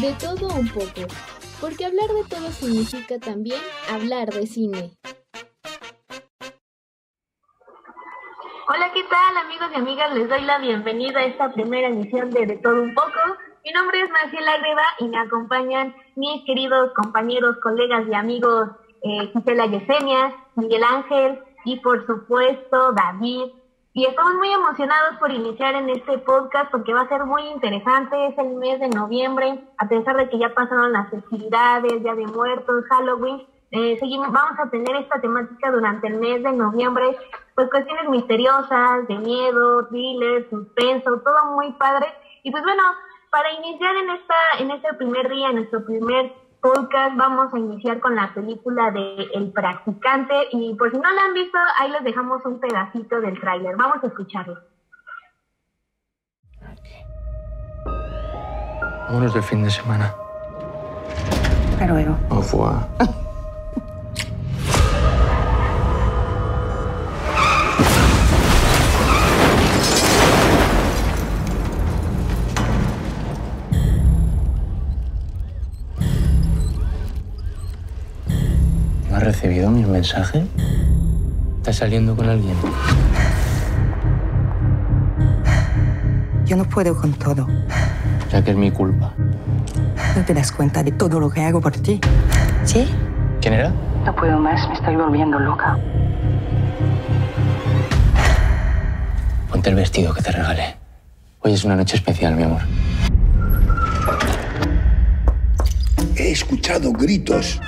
De 0.00 0.12
todo 0.14 0.48
un 0.58 0.66
poco, 0.68 1.06
porque 1.60 1.84
hablar 1.84 2.08
de 2.08 2.24
todo 2.24 2.48
significa 2.50 3.18
también 3.18 3.60
hablar 3.92 4.30
de 4.30 4.46
cine. 4.46 4.96
Hola, 8.68 8.90
¿qué 8.94 9.04
tal 9.04 9.36
amigos 9.36 9.68
y 9.72 9.76
amigas? 9.76 10.14
Les 10.14 10.28
doy 10.28 10.40
la 10.42 10.58
bienvenida 10.58 11.20
a 11.20 11.24
esta 11.24 11.52
primera 11.52 11.88
emisión 11.88 12.30
de 12.30 12.46
De 12.46 12.56
todo 12.56 12.82
un 12.82 12.94
poco. 12.94 13.20
Mi 13.64 13.70
nombre 13.72 14.00
es 14.00 14.10
Marcela 14.10 14.56
Greba 14.58 14.84
y 15.00 15.08
me 15.08 15.18
acompañan 15.18 15.94
mis 16.16 16.42
queridos 16.46 16.92
compañeros, 16.94 17.58
colegas 17.62 18.08
y 18.08 18.14
amigos 18.14 18.70
eh, 19.02 19.30
Gisela 19.34 19.66
Yesenia, 19.66 20.34
Miguel 20.56 20.84
Ángel 20.84 21.38
y 21.64 21.78
por 21.80 22.06
supuesto 22.06 22.92
David. 22.92 23.52
Y 23.94 24.06
estamos 24.06 24.36
muy 24.36 24.50
emocionados 24.50 25.18
por 25.18 25.30
iniciar 25.30 25.74
en 25.74 25.90
este 25.90 26.16
podcast 26.18 26.70
porque 26.70 26.94
va 26.94 27.02
a 27.02 27.08
ser 27.08 27.26
muy 27.26 27.42
interesante. 27.48 28.28
Es 28.28 28.38
el 28.38 28.54
mes 28.54 28.80
de 28.80 28.88
noviembre, 28.88 29.62
a 29.76 29.86
pesar 29.86 30.16
de 30.16 30.30
que 30.30 30.38
ya 30.38 30.54
pasaron 30.54 30.94
las 30.94 31.10
festividades, 31.10 32.02
Día 32.02 32.14
de 32.14 32.26
Muertos, 32.26 32.86
Halloween. 32.88 33.46
Eh, 33.70 33.98
seguimos, 34.00 34.32
vamos 34.32 34.58
a 34.58 34.70
tener 34.70 34.96
esta 34.96 35.20
temática 35.20 35.70
durante 35.70 36.06
el 36.06 36.16
mes 36.16 36.42
de 36.42 36.52
noviembre, 36.52 37.18
pues 37.54 37.68
cuestiones 37.68 38.08
misteriosas, 38.08 39.06
de 39.08 39.18
miedo, 39.18 39.86
thriller, 39.88 40.48
suspenso, 40.48 41.20
todo 41.20 41.52
muy 41.54 41.72
padre. 41.72 42.06
Y 42.44 42.50
pues 42.50 42.62
bueno, 42.62 42.82
para 43.30 43.52
iniciar 43.52 43.94
en 43.96 44.10
esta, 44.10 44.34
en 44.58 44.70
este 44.70 44.94
primer 44.94 45.28
día, 45.28 45.50
en 45.50 45.56
nuestro 45.56 45.84
primer 45.84 46.32
podcast 46.62 47.16
vamos 47.16 47.52
a 47.52 47.58
iniciar 47.58 47.98
con 48.00 48.14
la 48.14 48.32
película 48.32 48.92
de 48.92 49.28
El 49.34 49.50
Practicante 49.50 50.34
y 50.52 50.74
por 50.74 50.92
si 50.92 50.96
no 50.96 51.12
la 51.12 51.22
han 51.22 51.34
visto, 51.34 51.58
ahí 51.78 51.90
les 51.90 52.04
dejamos 52.04 52.44
un 52.46 52.60
pedacito 52.60 53.20
del 53.20 53.38
tráiler. 53.40 53.76
Vamos 53.76 54.02
a 54.02 54.06
escucharlo. 54.06 54.58
Vámonos 59.08 59.34
de 59.34 59.42
fin 59.42 59.64
de 59.64 59.70
semana. 59.70 60.14
Hasta 61.72 61.86
luego. 61.86 62.16
Au 62.30 62.40
revoir. 62.40 62.86
recibido 79.42 79.70
mi 79.72 79.84
mensaje? 79.84 80.46
¿Estás 81.56 81.76
saliendo 81.76 82.14
con 82.14 82.28
alguien? 82.28 82.54
Yo 86.44 86.56
no 86.56 86.64
puedo 86.64 86.96
con 86.96 87.12
todo. 87.14 87.48
Ya 88.30 88.44
que 88.44 88.52
es 88.52 88.56
mi 88.56 88.70
culpa. 88.70 89.12
¿No 90.16 90.24
te 90.24 90.32
das 90.32 90.52
cuenta 90.52 90.84
de 90.84 90.92
todo 90.92 91.18
lo 91.18 91.28
que 91.28 91.44
hago 91.44 91.60
por 91.60 91.72
ti? 91.72 92.00
¿Sí? 92.64 92.86
¿Quién 93.40 93.54
era? 93.54 93.72
No 94.04 94.14
puedo 94.14 94.38
más, 94.38 94.68
me 94.68 94.74
estoy 94.74 94.94
volviendo 94.94 95.40
loca. 95.40 95.76
Ponte 99.50 99.70
el 99.70 99.74
vestido 99.74 100.14
que 100.14 100.22
te 100.22 100.30
regalé. 100.30 100.76
Hoy 101.40 101.54
es 101.54 101.64
una 101.64 101.74
noche 101.74 101.96
especial, 101.96 102.36
mi 102.36 102.44
amor. 102.44 102.60
He 106.14 106.30
escuchado 106.30 106.92
gritos. 106.92 107.60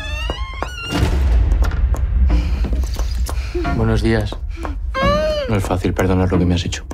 Buenos 3.85 4.01
días. 4.01 4.35
No 5.47 5.57
es 5.57 5.63
fácil 5.63 5.93
perdonar 5.93 6.33
lo 6.33 6.39
que 6.39 6.47
me 6.47 6.55
has 6.55 6.65
hecho. 6.65 6.87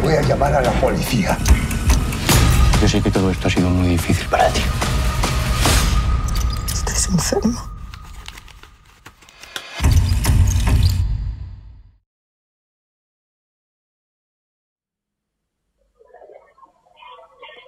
Voy 0.00 0.14
a 0.14 0.22
llamar 0.22 0.54
a 0.54 0.60
la 0.60 0.70
policía. 0.80 1.36
Yo 2.80 2.88
sé 2.88 3.02
que 3.02 3.10
todo 3.10 3.32
esto 3.32 3.48
ha 3.48 3.50
sido 3.50 3.68
muy 3.68 3.88
difícil 3.88 4.28
para 4.28 4.48
ti. 4.50 4.60
Estás 6.72 7.08
enfermo. 7.08 7.75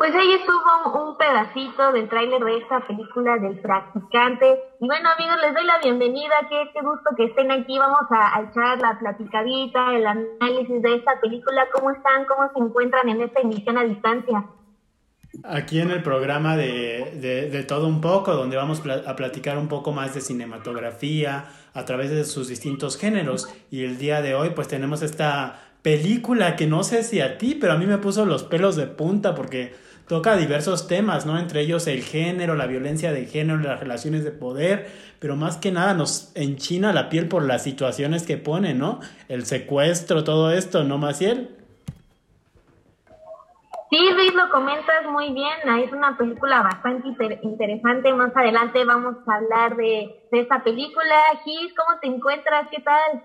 Pues 0.09 0.23
ahí 0.23 0.33
estuvo 0.33 1.05
un 1.05 1.19
pedacito 1.19 1.93
del 1.93 2.09
tráiler 2.09 2.43
de 2.43 2.57
esta 2.57 2.81
película 2.81 3.37
del 3.37 3.59
practicante. 3.59 4.59
Y 4.81 4.87
bueno 4.87 5.07
amigos, 5.11 5.37
les 5.43 5.53
doy 5.53 5.67
la 5.67 5.79
bienvenida, 5.83 6.35
qué, 6.49 6.71
qué 6.73 6.81
gusto 6.81 7.11
que 7.15 7.25
estén 7.25 7.51
aquí. 7.51 7.79
Vamos 7.79 8.07
a, 8.09 8.41
echar 8.41 8.79
la 8.79 8.99
platicadita, 8.99 9.95
el 9.95 10.07
análisis 10.07 10.81
de 10.81 10.95
esta 10.95 11.21
película. 11.21 11.67
¿Cómo 11.75 11.91
están? 11.91 12.25
¿Cómo 12.25 12.51
se 12.55 12.59
encuentran 12.59 13.07
en 13.11 13.21
esta 13.21 13.43
emisión 13.43 13.77
a 13.77 13.85
distancia? 13.85 14.47
Aquí 15.45 15.79
en 15.79 15.91
el 15.91 16.03
programa 16.03 16.57
de, 16.57 17.19
de, 17.21 17.51
de 17.51 17.63
todo 17.65 17.87
un 17.87 18.01
poco, 18.01 18.33
donde 18.33 18.57
vamos 18.57 18.83
a 19.07 19.15
platicar 19.15 19.59
un 19.59 19.69
poco 19.69 19.93
más 19.93 20.15
de 20.15 20.23
cinematografía 20.23 21.51
a 21.75 21.85
través 21.85 22.09
de 22.09 22.25
sus 22.25 22.49
distintos 22.49 22.97
géneros. 22.97 23.55
Y 23.71 23.85
el 23.85 23.99
día 23.99 24.23
de 24.23 24.35
hoy 24.35 24.53
pues 24.55 24.69
tenemos 24.69 25.03
esta 25.03 25.61
película 25.83 26.57
que 26.57 26.67
no 26.67 26.83
sé 26.83 27.03
si 27.03 27.21
a 27.21 27.37
ti, 27.37 27.55
pero 27.55 27.75
a 27.75 27.77
mí 27.77 27.85
me 27.85 27.99
puso 27.99 28.25
los 28.25 28.43
pelos 28.43 28.75
de 28.75 28.87
punta 28.87 29.35
porque 29.35 29.87
toca 30.09 30.37
diversos 30.37 30.89
temas, 30.89 31.27
¿no? 31.27 31.39
Entre 31.39 31.61
ellos 31.61 31.87
el 31.87 32.03
género, 32.03 32.55
la 32.55 32.67
violencia 32.67 33.13
de 33.13 33.27
género, 33.27 33.59
las 33.59 33.79
relaciones 33.79 34.25
de 34.25 34.31
poder, 34.31 34.91
pero 35.21 35.37
más 35.37 35.57
que 35.57 35.71
nada 35.71 35.95
nos 35.95 36.33
enchina 36.35 36.93
la 36.93 37.09
piel 37.09 37.29
por 37.29 37.45
las 37.45 37.63
situaciones 37.63 38.25
que 38.27 38.37
pone, 38.39 38.75
¿no? 38.75 39.01
El 39.29 39.45
secuestro, 39.47 40.25
todo 40.25 40.51
esto, 40.51 40.85
¿no, 40.85 40.99
Maciel? 40.99 41.55
Sí, 43.91 43.99
Luis, 44.15 44.35
lo 44.35 44.51
comentas 44.51 45.07
muy 45.11 45.33
bien. 45.33 45.57
Es 45.83 45.93
una 45.93 46.17
película 46.17 46.63
bastante 46.63 47.09
inter- 47.09 47.41
interesante. 47.43 48.13
Más 48.13 48.37
adelante 48.37 48.85
vamos 48.85 49.17
a 49.27 49.35
hablar 49.37 49.77
de, 49.77 50.25
de 50.31 50.41
esta 50.41 50.63
película. 50.63 51.17
Gis, 51.43 51.73
¿cómo 51.75 51.99
te 51.99 52.07
encuentras? 52.07 52.69
¿Qué 52.71 52.83
tal? 52.83 53.23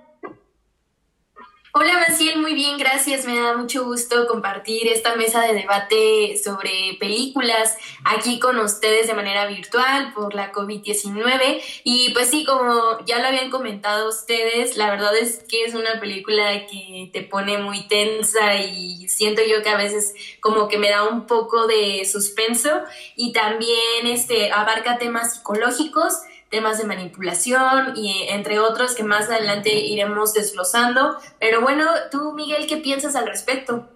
Hola 1.76 2.06
Maciel, 2.08 2.38
muy 2.40 2.54
bien, 2.54 2.78
gracias. 2.78 3.26
Me 3.26 3.36
da 3.36 3.58
mucho 3.58 3.84
gusto 3.84 4.28
compartir 4.28 4.88
esta 4.90 5.16
mesa 5.16 5.42
de 5.42 5.56
debate 5.56 6.38
sobre 6.38 6.96
películas 7.00 7.76
aquí 8.06 8.40
con 8.40 8.60
ustedes 8.60 9.08
de 9.08 9.16
manera 9.16 9.48
virtual 9.48 10.14
por 10.14 10.36
la 10.36 10.52
COVID-19. 10.52 11.64
Y 11.84 12.14
pues 12.14 12.30
sí, 12.30 12.46
como 12.46 13.04
ya 13.08 13.18
lo 13.18 13.26
habían 13.26 13.50
comentado 13.50 14.08
ustedes, 14.08 14.78
la 14.78 14.92
verdad 14.92 15.18
es 15.18 15.44
que 15.50 15.64
es 15.64 15.74
una 15.74 16.00
película 16.00 16.68
que 16.68 17.10
te 17.12 17.24
pone 17.24 17.58
muy 17.58 17.88
tensa 17.88 18.56
y 18.56 19.08
siento 19.08 19.42
yo 19.42 19.64
que 19.64 19.70
a 19.70 19.78
veces 19.78 20.14
como 20.42 20.68
que 20.68 20.78
me 20.78 20.92
da 20.92 21.10
un 21.10 21.26
poco 21.26 21.66
de 21.66 22.06
suspenso 22.06 22.70
y 23.16 23.34
también 23.34 24.06
este 24.06 24.52
abarca 24.52 25.00
temas 25.00 25.38
psicológicos 25.38 26.22
temas 26.54 26.78
de 26.78 26.86
manipulación 26.86 27.98
y 27.98 28.28
entre 28.30 28.60
otros 28.60 28.94
que 28.94 29.04
más 29.04 29.28
adelante 29.28 29.74
iremos 29.74 30.36
desglosando. 30.36 31.18
Pero 31.40 31.62
bueno, 31.62 31.90
tú, 32.12 32.34
Miguel, 32.34 32.68
¿qué 32.68 32.78
piensas 32.78 33.16
al 33.16 33.26
respecto? 33.26 33.90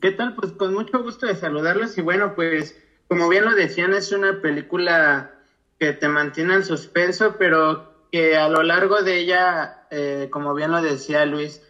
¿Qué 0.00 0.12
tal? 0.12 0.36
Pues 0.36 0.52
con 0.52 0.72
mucho 0.72 1.02
gusto 1.02 1.26
de 1.26 1.34
saludarlos 1.34 1.98
y 1.98 2.00
bueno, 2.00 2.36
pues 2.36 2.80
como 3.08 3.28
bien 3.28 3.44
lo 3.44 3.56
decían, 3.56 3.92
es 3.92 4.12
una 4.12 4.40
película 4.40 5.32
que 5.80 5.92
te 5.92 6.06
mantiene 6.06 6.54
en 6.54 6.64
suspenso, 6.64 7.34
pero 7.40 7.92
que 8.12 8.36
a 8.36 8.48
lo 8.48 8.62
largo 8.62 9.02
de 9.02 9.18
ella, 9.18 9.88
eh, 9.90 10.28
como 10.30 10.54
bien 10.54 10.70
lo 10.70 10.80
decía 10.80 11.26
Luis, 11.26 11.60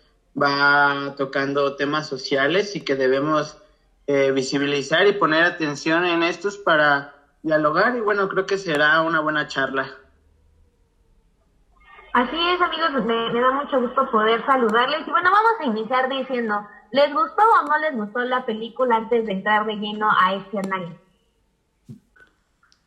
va 0.40 1.14
tocando 1.16 1.76
temas 1.76 2.06
sociales 2.06 2.76
y 2.76 2.82
que 2.82 2.94
debemos 2.94 3.56
eh, 4.06 4.32
visibilizar 4.32 5.06
y 5.06 5.12
poner 5.12 5.44
atención 5.44 6.04
en 6.04 6.22
estos 6.24 6.58
para 6.58 7.19
dialogar 7.42 7.96
y 7.96 8.00
bueno, 8.00 8.28
creo 8.28 8.46
que 8.46 8.58
será 8.58 9.00
una 9.02 9.20
buena 9.20 9.46
charla. 9.48 9.88
Así 12.12 12.36
es, 12.36 12.60
amigos, 12.60 13.04
me, 13.06 13.32
me 13.32 13.40
da 13.40 13.52
mucho 13.52 13.80
gusto 13.80 14.10
poder 14.10 14.44
saludarles. 14.44 15.06
Y 15.06 15.10
bueno, 15.10 15.30
vamos 15.30 15.52
a 15.60 15.64
iniciar 15.64 16.08
diciendo, 16.08 16.66
¿les 16.90 17.12
gustó 17.12 17.42
o 17.62 17.68
no 17.68 17.78
les 17.78 17.94
gustó 17.94 18.18
la 18.20 18.44
película 18.44 18.96
antes 18.96 19.26
de 19.26 19.32
entrar 19.32 19.64
de 19.64 19.76
lleno 19.76 20.08
a 20.10 20.34
este 20.34 20.58
análisis? 20.58 20.96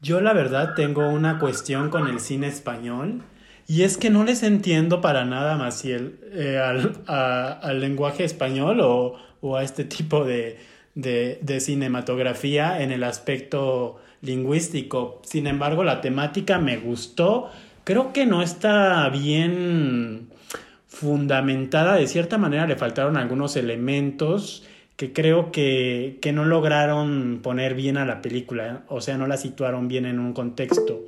Yo 0.01 0.19
la 0.19 0.33
verdad 0.33 0.73
tengo 0.75 1.07
una 1.07 1.39
cuestión 1.39 1.89
con 1.89 2.07
el 2.07 2.19
cine 2.19 2.47
español 2.47 3.21
y 3.65 3.83
es 3.83 3.97
que 3.97 4.09
no 4.09 4.25
les 4.25 4.43
entiendo 4.43 4.99
para 4.99 5.23
nada, 5.23 5.55
Maciel, 5.55 6.19
eh, 6.33 6.59
al, 6.59 7.01
a- 7.07 7.53
al 7.61 7.79
lenguaje 7.79 8.25
español 8.25 8.81
o, 8.81 9.15
o 9.39 9.55
a 9.55 9.63
este 9.63 9.85
tipo 9.85 10.25
de, 10.25 10.59
de, 10.95 11.39
de 11.41 11.59
cinematografía 11.61 12.81
en 12.81 12.91
el 12.91 13.05
aspecto 13.05 14.01
lingüístico. 14.23 15.21
Sin 15.23 15.45
embargo, 15.45 15.83
la 15.83 16.01
temática 16.01 16.57
me 16.57 16.77
gustó. 16.77 17.51
Creo 17.83 18.13
que 18.13 18.25
no 18.25 18.41
está 18.41 19.07
bien 19.09 20.29
fundamentada. 20.87 21.95
De 21.95 22.07
cierta 22.07 22.37
manera 22.37 22.65
le 22.65 22.75
faltaron 22.75 23.17
algunos 23.17 23.55
elementos 23.55 24.65
que 24.95 25.11
creo 25.11 25.51
que, 25.51 26.19
que 26.21 26.31
no 26.31 26.45
lograron 26.45 27.39
poner 27.43 27.75
bien 27.75 27.97
a 27.97 28.05
la 28.05 28.21
película, 28.21 28.83
o 28.87 29.01
sea, 29.01 29.17
no 29.17 29.25
la 29.25 29.37
situaron 29.37 29.87
bien 29.87 30.05
en 30.05 30.19
un 30.19 30.33
contexto. 30.33 31.05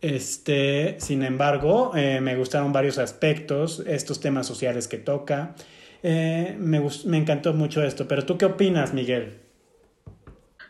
Este, 0.00 0.96
sin 0.98 1.22
embargo, 1.22 1.92
eh, 1.94 2.20
me 2.20 2.36
gustaron 2.36 2.72
varios 2.72 2.98
aspectos, 2.98 3.82
estos 3.86 4.20
temas 4.20 4.46
sociales 4.46 4.88
que 4.88 4.98
toca. 4.98 5.54
Eh, 6.02 6.56
me, 6.58 6.82
me 7.06 7.16
encantó 7.16 7.54
mucho 7.54 7.82
esto, 7.82 8.06
pero 8.06 8.26
¿tú 8.26 8.36
qué 8.36 8.44
opinas, 8.44 8.92
Miguel? 8.92 9.45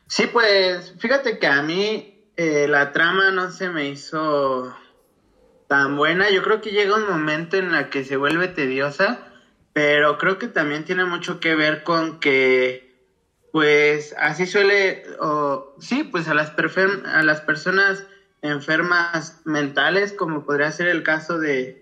Sí, 0.09 0.27
pues 0.29 0.95
fíjate 0.99 1.39
que 1.39 1.47
a 1.47 1.63
mí 1.63 2.15
eh, 2.37 2.69
la 2.69 2.93
trama 2.93 3.31
no 3.33 3.51
se 3.51 3.69
me 3.71 3.89
hizo 3.89 4.73
tan 5.67 5.97
buena. 5.97 6.31
Yo 6.31 6.43
creo 6.43 6.61
que 6.61 6.71
llega 6.73 6.95
un 6.95 7.07
momento 7.07 7.57
en 7.57 7.73
la 7.73 7.91
que 7.91 8.05
se 8.05 8.17
vuelve 8.17 8.49
tediosa, 8.49 9.21
pero 9.73 10.17
creo 10.19 10.39
que 10.39 10.49
también 10.49 10.85
tiene 10.85 11.05
mucho 11.05 11.41
que 11.41 11.55
ver 11.57 11.83
con 11.83 12.21
que, 12.21 12.87
pues 13.51 14.15
así 14.19 14.47
suele, 14.47 15.03
o 15.19 15.75
sí, 15.81 16.05
pues 16.05 16.29
a 16.29 16.35
las, 16.35 16.53
a 17.05 17.23
las 17.23 17.41
personas 17.41 18.05
enfermas 18.43 19.41
mentales, 19.45 20.13
como 20.13 20.45
podría 20.45 20.71
ser 20.71 20.87
el 20.89 21.03
caso 21.03 21.39
de, 21.39 21.77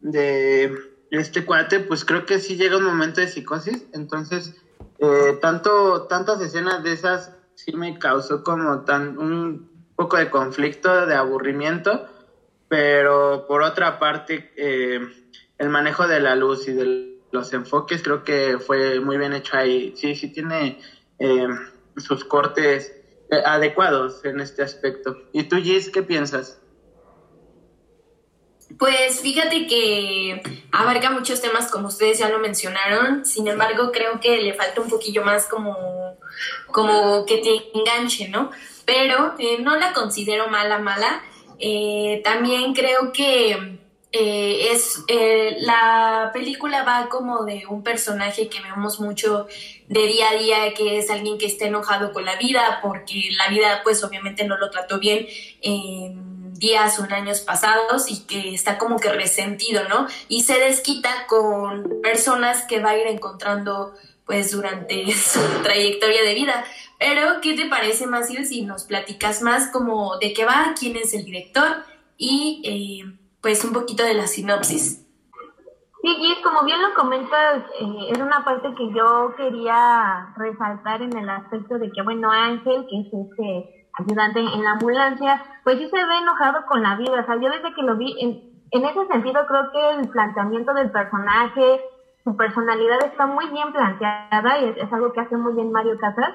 de 0.00 0.72
este 1.10 1.44
cuate, 1.44 1.80
pues 1.80 2.04
creo 2.04 2.26
que 2.26 2.38
sí 2.38 2.56
llega 2.56 2.76
un 2.76 2.84
momento 2.84 3.20
de 3.20 3.28
psicosis. 3.28 3.86
Entonces, 3.92 4.54
eh, 4.98 5.36
tanto, 5.40 6.02
tantas 6.08 6.40
escenas 6.40 6.82
de 6.82 6.92
esas 6.92 7.35
sí 7.56 7.72
me 7.72 7.94
causó 7.94 8.42
como 8.42 8.84
tan 8.84 9.18
un 9.18 9.66
poco 9.96 10.16
de 10.18 10.30
conflicto, 10.30 11.06
de 11.06 11.14
aburrimiento, 11.14 12.04
pero 12.68 13.44
por 13.48 13.62
otra 13.62 13.98
parte, 13.98 14.46
eh, 14.56 15.00
el 15.58 15.68
manejo 15.68 16.06
de 16.06 16.20
la 16.20 16.36
luz 16.36 16.68
y 16.68 16.72
de 16.72 17.16
los 17.32 17.52
enfoques 17.52 18.02
creo 18.02 18.22
que 18.22 18.58
fue 18.60 19.00
muy 19.00 19.18
bien 19.18 19.32
hecho 19.32 19.56
ahí. 19.56 19.92
Sí, 19.96 20.14
sí 20.14 20.28
tiene 20.28 20.76
eh, 21.18 21.48
sus 21.96 22.24
cortes 22.24 22.92
eh, 23.30 23.42
adecuados 23.44 24.24
en 24.24 24.40
este 24.40 24.62
aspecto. 24.62 25.16
¿Y 25.32 25.44
tú, 25.44 25.56
Gis, 25.56 25.90
qué 25.90 26.02
piensas? 26.02 26.58
Pues 28.78 29.20
fíjate 29.20 29.66
que 29.66 30.42
abarca 30.70 31.10
muchos 31.10 31.40
temas 31.40 31.70
como 31.70 31.88
ustedes 31.88 32.18
ya 32.18 32.28
lo 32.28 32.38
mencionaron, 32.38 33.24
sin 33.24 33.48
embargo 33.48 33.90
creo 33.90 34.20
que 34.20 34.36
le 34.38 34.52
falta 34.52 34.82
un 34.82 34.90
poquillo 34.90 35.24
más 35.24 35.46
como, 35.46 36.18
como 36.70 37.24
que 37.24 37.38
te 37.38 37.78
enganche, 37.78 38.28
¿no? 38.28 38.50
Pero 38.84 39.34
eh, 39.38 39.58
no 39.60 39.76
la 39.76 39.92
considero 39.92 40.48
mala, 40.48 40.78
mala. 40.78 41.22
Eh, 41.58 42.20
también 42.22 42.74
creo 42.74 43.12
que 43.12 43.78
eh, 44.12 44.68
es 44.70 45.02
la 45.60 46.30
película 46.34 46.82
va 46.82 47.08
como 47.08 47.44
de 47.44 47.64
un 47.66 47.82
personaje 47.82 48.48
que 48.48 48.60
vemos 48.60 49.00
mucho 49.00 49.46
de 49.88 50.06
día 50.06 50.30
a 50.30 50.34
día, 50.34 50.74
que 50.74 50.98
es 50.98 51.10
alguien 51.10 51.38
que 51.38 51.46
está 51.46 51.64
enojado 51.64 52.12
con 52.12 52.26
la 52.26 52.36
vida, 52.36 52.80
porque 52.82 53.30
la 53.38 53.48
vida 53.48 53.80
pues 53.82 54.04
obviamente 54.04 54.44
no 54.44 54.58
lo 54.58 54.68
trató 54.68 54.98
bien 54.98 55.26
días 56.58 56.98
o 56.98 57.04
en 57.04 57.12
años 57.12 57.40
pasados 57.40 58.10
y 58.10 58.26
que 58.26 58.54
está 58.54 58.78
como 58.78 58.98
que 58.98 59.12
resentido, 59.12 59.88
¿no? 59.88 60.06
Y 60.28 60.42
se 60.42 60.58
desquita 60.58 61.26
con 61.26 62.00
personas 62.02 62.64
que 62.66 62.80
va 62.80 62.90
a 62.90 62.98
ir 62.98 63.06
encontrando 63.06 63.94
pues 64.26 64.52
durante 64.52 65.10
su 65.12 65.40
trayectoria 65.62 66.22
de 66.22 66.34
vida. 66.34 66.64
Pero, 66.98 67.40
¿qué 67.42 67.54
te 67.54 67.66
parece, 67.66 68.06
Masil, 68.06 68.46
si 68.46 68.62
nos 68.62 68.84
platicas 68.84 69.42
más 69.42 69.70
como 69.70 70.18
de 70.18 70.32
qué 70.32 70.44
va, 70.44 70.74
quién 70.78 70.96
es 70.96 71.14
el 71.14 71.24
director 71.24 71.84
y 72.16 72.62
eh, 72.64 73.18
pues 73.40 73.64
un 73.64 73.72
poquito 73.72 74.02
de 74.02 74.14
la 74.14 74.26
sinopsis? 74.26 75.02
Sí, 76.02 76.16
y 76.20 76.42
como 76.42 76.62
bien 76.64 76.80
lo 76.80 76.94
comentas, 76.94 77.64
eh, 77.80 78.10
es 78.12 78.18
una 78.18 78.44
parte 78.44 78.68
que 78.76 78.92
yo 78.94 79.34
quería 79.36 80.32
resaltar 80.36 81.02
en 81.02 81.16
el 81.16 81.28
aspecto 81.28 81.78
de 81.78 81.90
que, 81.90 82.02
bueno, 82.02 82.30
Ángel, 82.30 82.86
que 82.88 83.00
es 83.00 83.06
este 83.06 83.75
ayudante 83.96 84.40
en 84.40 84.62
la 84.62 84.72
ambulancia, 84.72 85.42
pues 85.64 85.78
sí 85.78 85.88
se 85.88 85.96
ve 86.04 86.18
enojado 86.18 86.64
con 86.66 86.82
la 86.82 86.96
vida. 86.96 87.20
O 87.20 87.26
sea, 87.26 87.36
yo 87.36 87.50
desde 87.50 87.74
que 87.74 87.82
lo 87.82 87.96
vi, 87.96 88.14
en, 88.20 88.56
en 88.70 88.84
ese 88.84 89.06
sentido 89.06 89.46
creo 89.46 89.70
que 89.72 90.00
el 90.00 90.08
planteamiento 90.08 90.74
del 90.74 90.90
personaje, 90.90 91.80
su 92.24 92.36
personalidad 92.36 93.02
está 93.04 93.26
muy 93.26 93.48
bien 93.50 93.72
planteada 93.72 94.58
y 94.58 94.74
es, 94.80 94.92
algo 94.92 95.12
que 95.12 95.20
hace 95.20 95.36
muy 95.36 95.54
bien 95.54 95.72
Mario 95.72 95.98
Casas. 95.98 96.34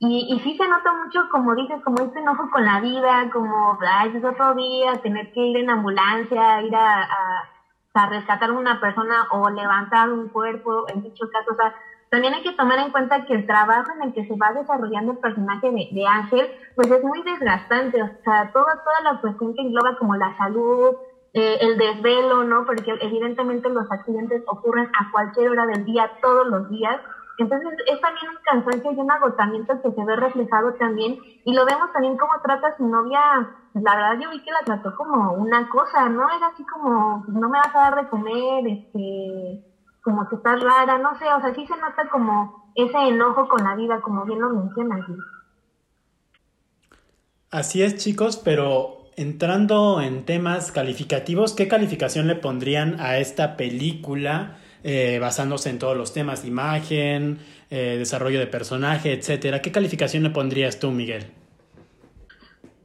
Y, 0.00 0.32
y 0.32 0.40
sí 0.40 0.56
se 0.56 0.68
nota 0.68 0.92
mucho, 0.92 1.28
como 1.30 1.54
dices, 1.56 1.82
como 1.82 2.04
este 2.04 2.20
enojo 2.20 2.48
con 2.52 2.64
la 2.64 2.80
vida, 2.80 3.28
como, 3.32 3.76
ay, 3.80 4.16
es 4.16 4.24
otro 4.24 4.54
día, 4.54 4.92
tener 5.02 5.32
que 5.32 5.40
ir 5.40 5.56
en 5.56 5.70
ambulancia, 5.70 6.62
ir 6.62 6.74
a, 6.74 7.02
a, 7.02 7.48
a 7.94 8.06
rescatar 8.06 8.50
a 8.50 8.52
una 8.52 8.80
persona 8.80 9.26
o 9.32 9.50
levantar 9.50 10.12
un 10.12 10.28
cuerpo, 10.28 10.84
en 10.88 11.02
dicho 11.02 11.26
caso, 11.32 11.50
o 11.50 11.56
sea, 11.56 11.74
también 12.10 12.34
hay 12.34 12.42
que 12.42 12.52
tomar 12.52 12.78
en 12.78 12.90
cuenta 12.90 13.26
que 13.26 13.34
el 13.34 13.46
trabajo 13.46 13.90
en 13.96 14.08
el 14.08 14.14
que 14.14 14.26
se 14.26 14.36
va 14.36 14.52
desarrollando 14.52 15.12
el 15.12 15.18
personaje 15.18 15.70
de, 15.70 16.06
Ángel, 16.06 16.50
pues 16.74 16.90
es 16.90 17.04
muy 17.04 17.22
desgastante, 17.22 18.02
o 18.02 18.08
sea, 18.24 18.50
toda, 18.52 18.82
toda 18.82 19.12
la 19.12 19.20
cuestión 19.20 19.54
que 19.54 19.62
engloba 19.62 19.96
como 19.98 20.16
la 20.16 20.36
salud, 20.38 20.96
eh, 21.34 21.58
el 21.60 21.76
desvelo, 21.76 22.44
¿no? 22.44 22.64
Porque 22.64 22.94
evidentemente 23.00 23.68
los 23.68 23.90
accidentes 23.90 24.42
ocurren 24.46 24.86
a 24.86 25.10
cualquier 25.12 25.50
hora 25.50 25.66
del 25.66 25.84
día, 25.84 26.10
todos 26.22 26.46
los 26.46 26.70
días. 26.70 26.98
Entonces 27.36 27.68
es 27.86 28.00
también 28.00 28.30
un 28.30 28.38
cansancio 28.42 28.92
y 28.92 29.00
un 29.00 29.10
agotamiento 29.10 29.80
que 29.82 29.92
se 29.92 30.04
ve 30.04 30.16
reflejado 30.16 30.74
también 30.74 31.18
y 31.44 31.54
lo 31.54 31.64
vemos 31.66 31.92
también 31.92 32.16
como 32.16 32.32
trata 32.42 32.68
a 32.68 32.76
su 32.76 32.88
novia, 32.88 33.20
la 33.74 33.94
verdad 33.94 34.18
yo 34.20 34.30
vi 34.30 34.42
que 34.42 34.50
la 34.50 34.64
trató 34.64 34.96
como 34.96 35.34
una 35.34 35.68
cosa, 35.68 36.08
¿no? 36.08 36.26
Era 36.36 36.48
así 36.48 36.64
como, 36.64 37.24
no 37.28 37.48
me 37.48 37.58
vas 37.58 37.74
a 37.76 37.90
dar 37.90 38.02
de 38.02 38.08
comer, 38.08 38.66
este, 38.66 39.67
como 40.08 40.26
que 40.26 40.36
está 40.36 40.56
rara, 40.56 40.96
no 40.96 41.18
sé, 41.18 41.26
o 41.26 41.40
sea, 41.42 41.54
sí 41.54 41.66
se 41.66 41.76
nota 41.76 42.08
como 42.10 42.72
ese 42.74 42.96
enojo 42.96 43.46
con 43.46 43.62
la 43.62 43.76
vida, 43.76 44.00
como 44.00 44.24
bien 44.24 44.40
lo 44.40 44.48
mencionas. 44.48 45.04
Así 47.50 47.82
es, 47.82 47.96
chicos, 47.96 48.38
pero 48.42 49.10
entrando 49.16 50.00
en 50.00 50.24
temas 50.24 50.72
calificativos, 50.72 51.52
¿qué 51.52 51.68
calificación 51.68 52.26
le 52.26 52.36
pondrían 52.36 52.98
a 53.00 53.18
esta 53.18 53.58
película 53.58 54.56
eh, 54.82 55.18
basándose 55.20 55.68
en 55.68 55.78
todos 55.78 55.94
los 55.94 56.14
temas, 56.14 56.46
imagen, 56.46 57.38
eh, 57.68 57.96
desarrollo 57.98 58.38
de 58.38 58.46
personaje, 58.46 59.12
etcétera? 59.12 59.60
¿Qué 59.60 59.72
calificación 59.72 60.22
le 60.22 60.30
pondrías 60.30 60.78
tú, 60.78 60.90
Miguel? 60.90 61.30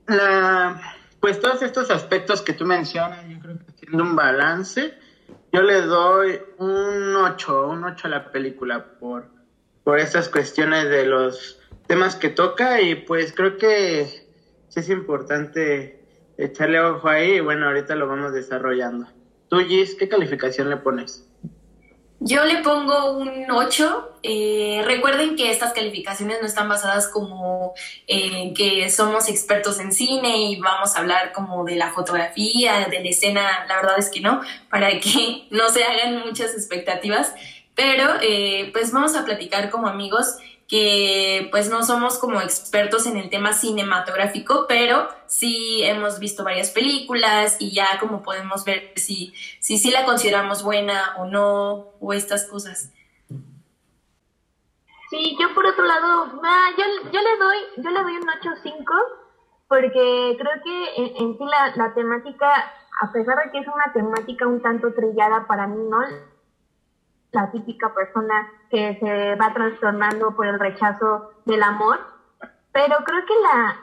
La, 0.07 0.81
pues 1.21 1.39
todos 1.39 1.61
estos 1.61 1.89
aspectos 1.89 2.41
que 2.41 2.51
tú 2.51 2.65
mencionas, 2.65 3.25
yo 3.29 3.39
creo 3.39 3.59
que 3.59 3.71
tiene 3.71 4.03
un 4.03 4.13
balance 4.13 4.93
yo 5.53 5.61
le 5.61 5.81
doy 5.81 6.41
un 6.57 7.15
8, 7.15 7.67
un 7.69 7.83
8 7.83 8.07
a 8.07 8.09
la 8.09 8.31
película 8.31 8.83
por, 8.99 9.27
por 9.83 9.99
estas 9.99 10.27
cuestiones 10.27 10.89
de 10.89 11.05
los 11.05 11.59
temas 11.85 12.15
que 12.15 12.29
toca 12.29 12.81
y 12.81 12.95
pues 12.95 13.33
creo 13.33 13.55
que 13.55 14.07
sí 14.69 14.79
es 14.79 14.89
importante 14.89 15.95
echarle 16.39 16.81
ojo 16.81 17.07
ahí 17.07 17.33
y 17.33 17.39
bueno, 17.39 17.67
ahorita 17.67 17.95
lo 17.95 18.07
vamos 18.07 18.33
desarrollando. 18.33 19.07
Tú, 19.47 19.59
Gis, 19.59 19.93
¿qué 19.93 20.09
calificación 20.09 20.71
le 20.71 20.77
pones? 20.77 21.23
Yo 22.25 22.45
le 22.45 22.59
pongo 22.59 23.17
un 23.17 23.51
8. 23.51 24.11
Eh, 24.23 24.81
recuerden 24.85 25.35
que 25.35 25.51
estas 25.51 25.73
calificaciones 25.73 26.37
no 26.39 26.47
están 26.47 26.69
basadas 26.69 27.09
como 27.09 27.73
en 28.07 28.53
que 28.53 28.89
somos 28.89 29.27
expertos 29.27 29.77
en 29.81 29.91
cine 29.91 30.37
y 30.37 30.55
vamos 30.61 30.95
a 30.95 30.99
hablar 30.99 31.33
como 31.33 31.65
de 31.65 31.75
la 31.75 31.91
fotografía, 31.91 32.87
de 32.89 33.01
la 33.01 33.09
escena. 33.09 33.65
La 33.67 33.75
verdad 33.75 33.99
es 33.99 34.09
que 34.09 34.21
no, 34.21 34.41
para 34.69 35.01
que 35.01 35.47
no 35.51 35.67
se 35.67 35.83
hagan 35.83 36.19
muchas 36.25 36.53
expectativas. 36.53 37.35
Pero 37.75 38.13
eh, 38.21 38.69
pues 38.71 38.93
vamos 38.93 39.17
a 39.17 39.25
platicar 39.25 39.69
como 39.69 39.87
amigos 39.87 40.37
que 40.73 41.49
pues 41.51 41.69
no 41.69 41.83
somos 41.83 42.17
como 42.17 42.41
expertos 42.41 43.05
en 43.05 43.15
el 43.15 43.29
tema 43.29 43.53
cinematográfico, 43.53 44.65
pero 44.67 45.07
sí 45.27 45.83
hemos 45.83 46.17
visto 46.17 46.43
varias 46.43 46.71
películas 46.71 47.57
y 47.59 47.75
ya 47.75 47.99
como 47.99 48.23
podemos 48.23 48.65
ver 48.65 48.91
si 48.95 49.35
si, 49.59 49.77
si 49.77 49.91
la 49.91 50.03
consideramos 50.03 50.63
buena 50.63 51.13
o 51.19 51.25
no, 51.25 51.91
o 51.99 52.11
estas 52.11 52.47
cosas. 52.47 52.91
Sí, 55.11 55.37
yo 55.39 55.53
por 55.53 55.67
otro 55.67 55.85
lado, 55.85 56.41
ah, 56.43 56.69
yo, 56.75 57.11
yo 57.11 57.21
le 57.21 57.37
doy, 57.37 57.57
yo 57.77 57.91
le 57.91 58.01
doy 58.01 58.17
un 58.17 58.27
8.5 58.27 58.83
porque 59.67 60.35
creo 60.39 60.63
que 60.63 61.19
en, 61.19 61.37
sí 61.37 61.45
la, 61.45 61.71
la 61.75 61.93
temática, 61.93 62.51
a 62.99 63.11
pesar 63.11 63.37
de 63.45 63.51
que 63.51 63.59
es 63.59 63.67
una 63.67 63.93
temática 63.93 64.47
un 64.47 64.59
tanto 64.63 64.91
trillada 64.91 65.45
para 65.45 65.67
mí, 65.67 65.83
¿no? 65.87 66.32
La 67.33 67.51
típica 67.51 67.93
persona 67.93 68.47
que 68.69 68.97
se 68.99 69.35
va 69.35 69.53
trastornando 69.53 70.35
por 70.35 70.47
el 70.47 70.59
rechazo 70.59 71.31
del 71.45 71.63
amor, 71.63 71.99
pero 72.71 72.95
creo 73.03 73.25
que 73.25 73.33
la, 73.41 73.75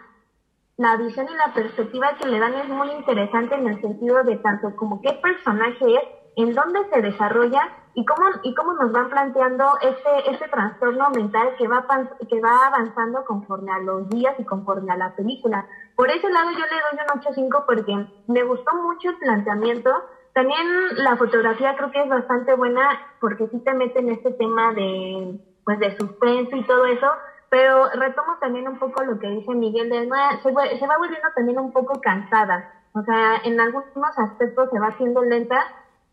la 0.76 0.97
visión 0.97 1.26
y 1.28 1.37
la 1.37 1.52
perspectiva 1.52 2.16
que 2.16 2.28
le 2.28 2.38
dan 2.38 2.54
es 2.54 2.69
muy 2.69 2.90
interesante 2.92 3.57
en 3.57 3.66
el 3.66 3.80
sentido 3.80 4.23
de 4.23 4.37
tanto 4.37 4.75
como 4.76 5.02
qué 5.02 5.12
personaje 5.14 5.95
es, 5.95 6.02
en 6.37 6.54
dónde 6.54 6.78
se 6.92 7.02
desarrolla 7.02 7.61
y 7.95 8.04
cómo, 8.04 8.28
y 8.45 8.54
cómo 8.54 8.73
nos 8.75 8.92
van 8.92 9.11
planteando 9.11 9.64
este, 9.83 10.30
este 10.30 10.49
trastorno 10.49 11.11
mental 11.11 11.54
que 11.59 11.66
va, 11.66 11.85
que 12.28 12.40
va 12.40 12.66
avanzando 12.69 13.25
conforme 13.25 13.73
a 13.73 13.80
los 13.80 14.09
días 14.09 14.35
y 14.38 14.45
conforme 14.45 14.92
a 14.92 14.97
la 14.97 15.14
película. 15.16 15.66
Por 15.97 16.09
ese 16.09 16.30
lado 16.30 16.50
yo 16.52 16.59
le 16.59 16.66
doy 16.66 17.42
un 17.42 17.50
8.5 17.50 17.64
porque 17.66 18.07
me 18.28 18.45
gustó 18.45 18.75
mucho 18.76 19.11
el 19.11 19.16
planteamiento, 19.16 19.90
también 20.33 20.67
la 20.97 21.17
fotografía 21.17 21.77
creo 21.77 21.91
que 21.91 22.03
es 22.03 22.09
bastante 22.09 22.55
buena 22.55 22.89
porque 23.21 23.49
sí 23.49 23.59
te 23.61 23.75
mete 23.75 23.99
en 23.99 24.11
este 24.11 24.33
tema 24.33 24.73
de, 24.75 25.39
pues 25.65 25.79
de 25.79 25.97
suspenso 25.97 26.57
y 26.57 26.67
todo 26.67 26.87
eso, 26.87 27.09
pero 27.49 27.91
retomo 27.91 28.37
también 28.41 28.69
un 28.69 28.79
poco 28.79 29.03
lo 29.03 29.19
que 29.19 29.29
dice 29.29 29.53
Miguel 29.53 29.91
de 29.91 30.09
se, 30.43 30.79
se 30.79 30.87
va 30.87 30.99
volviendo 30.99 31.29
también 31.35 31.59
un 31.59 31.73
poco 31.73 32.01
cansada, 32.01 32.73
o 32.93 33.03
sea, 33.03 33.41
en 33.45 33.61
algunos 33.61 34.19
aspectos 34.19 34.71
se 34.71 34.79
va 34.79 34.89
haciendo 34.89 35.23
lenta, 35.23 35.65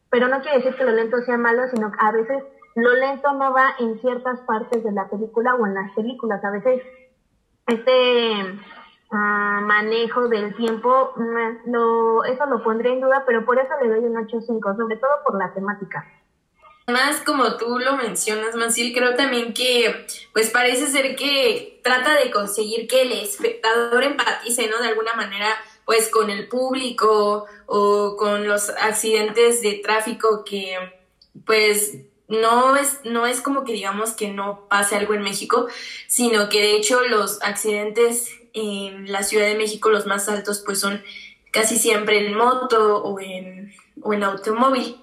pero 0.09 0.27
no 0.27 0.41
quiere 0.41 0.57
decir 0.57 0.75
que 0.75 0.83
lo 0.83 0.91
lento 0.91 1.17
sea 1.21 1.37
malo, 1.37 1.67
sino 1.73 1.91
que 1.91 1.97
a 1.99 2.11
veces 2.11 2.43
lo 2.75 2.93
lento 2.93 3.33
no 3.33 3.53
va 3.53 3.75
en 3.79 3.99
ciertas 3.99 4.39
partes 4.41 4.83
de 4.83 4.91
la 4.91 5.07
película 5.09 5.55
o 5.55 5.65
en 5.65 5.73
las 5.73 5.91
películas, 5.93 6.43
a 6.43 6.51
veces 6.51 6.81
este 7.67 8.59
manejo 9.11 10.27
del 10.27 10.55
tiempo, 10.55 11.13
lo, 11.65 12.23
eso 12.25 12.45
lo 12.45 12.63
pondré 12.63 12.93
en 12.93 13.01
duda, 13.01 13.23
pero 13.25 13.45
por 13.45 13.57
eso 13.59 13.69
le 13.81 13.89
doy 13.89 13.99
un 13.99 14.15
8.5, 14.15 14.77
sobre 14.77 14.97
todo 14.97 15.11
por 15.25 15.37
la 15.37 15.53
temática. 15.53 16.05
Además, 16.89 17.21
como 17.25 17.57
tú 17.57 17.79
lo 17.79 17.97
mencionas, 17.97 18.55
Mancil, 18.55 18.93
creo 18.93 19.15
también 19.15 19.53
que, 19.53 20.07
pues 20.31 20.49
parece 20.49 20.87
ser 20.87 21.17
que 21.17 21.81
trata 21.83 22.15
de 22.15 22.31
conseguir 22.31 22.87
que 22.87 23.01
el 23.01 23.11
espectador 23.11 24.03
empatice, 24.03 24.69
¿no? 24.69 24.79
De 24.79 24.87
alguna 24.87 25.13
manera, 25.13 25.49
pues 25.85 26.09
con 26.09 26.29
el 26.29 26.47
público 26.47 27.45
o 27.65 28.15
con 28.17 28.47
los 28.47 28.69
accidentes 28.69 29.61
de 29.61 29.81
tráfico 29.83 30.45
que, 30.45 30.77
pues, 31.45 31.97
no 32.29 32.75
es, 32.75 32.99
no 33.03 33.25
es 33.25 33.41
como 33.41 33.63
que 33.63 33.73
digamos 33.73 34.11
que 34.11 34.29
no 34.29 34.67
pase 34.69 34.95
algo 34.95 35.13
en 35.13 35.21
México, 35.21 35.67
sino 36.07 36.49
que 36.49 36.59
de 36.59 36.75
hecho 36.75 37.01
los 37.03 37.41
accidentes 37.41 38.31
en 38.57 39.11
la 39.11 39.23
Ciudad 39.23 39.47
de 39.47 39.55
México, 39.55 39.89
los 39.89 40.05
más 40.05 40.27
altos, 40.29 40.63
pues 40.65 40.79
son 40.79 41.01
casi 41.51 41.77
siempre 41.77 42.25
en 42.25 42.35
moto 42.35 43.03
o 43.03 43.19
en, 43.19 43.73
o 44.01 44.13
en 44.13 44.23
automóvil. 44.23 44.97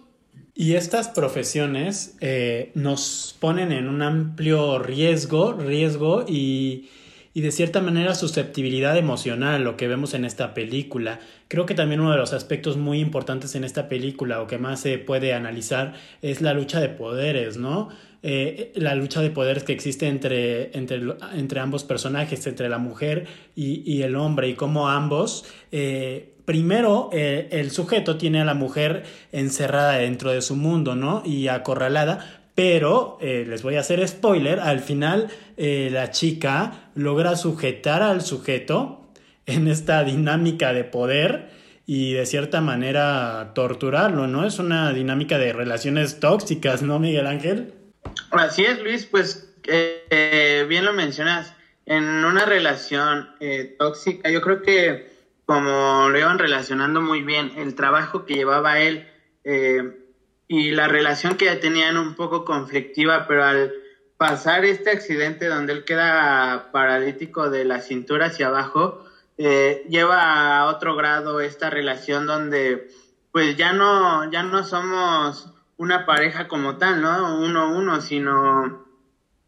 Y 0.55 0.75
estas 0.75 1.09
profesiones 1.09 2.17
eh, 2.21 2.71
nos 2.75 3.37
ponen 3.41 3.73
en 3.73 3.89
un 3.89 4.03
amplio 4.03 4.79
riesgo, 4.79 5.53
riesgo 5.53 6.25
y, 6.29 6.91
y, 7.33 7.41
de 7.41 7.51
cierta 7.51 7.81
manera 7.81 8.15
susceptibilidad 8.15 8.97
emocional, 8.97 9.65
lo 9.65 9.77
que 9.77 9.89
vemos 9.89 10.15
en 10.15 10.25
esta 10.25 10.55
película. 10.55 11.19
Creo 11.49 11.67
que 11.67 11.75
también 11.75 12.01
uno 12.01 12.13
de 12.13 12.19
los 12.19 12.33
aspectos 12.33 12.77
muy 12.77 13.01
importantes 13.01 13.57
en 13.57 13.65
esta 13.65 13.89
película 13.89 14.41
o 14.43 14.47
que 14.47 14.59
más 14.59 14.79
se 14.79 14.99
puede 14.99 15.35
analizar 15.35 15.95
es 16.23 16.41
la 16.41 16.55
lucha 16.55 16.81
de 16.81 16.89
poderes, 16.89 17.57
¿no? 17.57 17.89
Eh, 18.27 18.73
la 18.77 18.95
lucha 18.95 19.21
de 19.21 19.29
poderes 19.29 19.65
que 19.65 19.75
existe 19.75 20.09
entre, 20.09 20.75
entre, 20.77 21.03
entre 21.35 21.61
ambos 21.61 21.85
personajes, 21.85 22.47
entre 22.47 22.71
la 22.71 22.79
mujer 22.79 23.27
y, 23.55 23.83
y 23.85 24.01
el 24.01 24.17
hombre, 24.17 24.49
y 24.49 24.55
cómo 24.55 24.89
ambos 24.89 25.45
eh, 25.77 26.35
primero 26.45 27.11
eh, 27.13 27.49
el 27.51 27.71
sujeto 27.71 28.17
tiene 28.17 28.41
a 28.41 28.45
la 28.45 28.55
mujer 28.55 29.03
encerrada 29.33 29.95
dentro 29.95 30.31
de 30.31 30.41
su 30.41 30.55
mundo, 30.57 30.95
¿no? 30.95 31.23
Y 31.25 31.49
acorralada, 31.49 32.45
pero 32.55 33.19
eh, 33.21 33.45
les 33.49 33.63
voy 33.63 33.75
a 33.75 33.81
hacer 33.81 34.07
spoiler, 34.07 34.61
al 34.61 34.81
final 34.81 35.29
la 35.57 36.11
chica 36.11 36.91
logra 36.95 37.37
sujetar 37.37 38.03
al 38.03 38.23
sujeto 38.23 39.11
en 39.47 39.69
esta 39.69 40.03
dinámica 40.05 40.73
de 40.73 40.85
poder 40.85 41.51
y 41.87 42.13
de 42.13 42.25
cierta 42.25 42.61
manera 42.61 43.53
torturarlo, 43.55 44.27
¿no? 44.27 44.47
Es 44.47 44.59
una 44.59 44.93
dinámica 44.93 45.39
de 45.39 45.53
relaciones 45.53 46.21
tóxicas, 46.21 46.83
¿no, 46.83 46.99
Miguel 46.99 47.27
Ángel? 47.27 47.84
Así 48.31 48.65
es, 48.65 48.81
Luis, 48.81 49.07
pues 49.07 49.55
bien 49.67 50.85
lo 50.85 50.93
mencionas, 50.93 51.55
en 51.87 52.05
una 52.05 52.45
relación 52.45 53.31
tóxica, 53.79 54.31
yo 54.31 54.41
creo 54.41 54.63
que 54.63 55.15
como 55.47 56.09
lo 56.09 56.19
iban 56.19 56.39
relacionando 56.39 57.01
muy 57.01 57.23
bien, 57.23 57.53
el 57.57 57.75
trabajo 57.75 58.25
que 58.25 58.35
llevaba 58.35 58.79
él 58.79 59.09
eh, 59.45 60.01
y 60.49 60.71
la 60.71 60.89
relación 60.89 61.37
que 61.37 61.47
ya 61.47 61.61
tenían 61.61 61.97
un 61.97 62.15
poco 62.15 62.45
conflictiva, 62.45 63.27
pero 63.27 63.45
al 63.45 63.73
pasar 64.17 64.65
este 64.65 64.91
accidente 64.91 65.47
donde 65.47 65.73
él 65.73 65.85
queda 65.85 66.71
paralítico 66.73 67.51
de 67.51 67.65
la 67.65 67.81
cintura 67.81 68.27
hacia 68.27 68.47
abajo, 68.47 69.05
eh, 69.37 69.85
lleva 69.89 70.59
a 70.59 70.67
otro 70.67 70.97
grado 70.97 71.41
esta 71.41 71.69
relación 71.69 72.27
donde 72.27 72.89
pues 73.33 73.57
ya 73.57 73.73
no, 73.73 74.31
ya 74.31 74.45
no 74.45 74.63
somos 74.65 75.51
una 75.77 76.07
pareja 76.07 76.49
como 76.49 76.77
tal, 76.77 77.03
¿no? 77.03 77.39
Uno 77.39 77.61
a 77.61 77.67
uno, 77.67 78.01
sino 78.01 78.87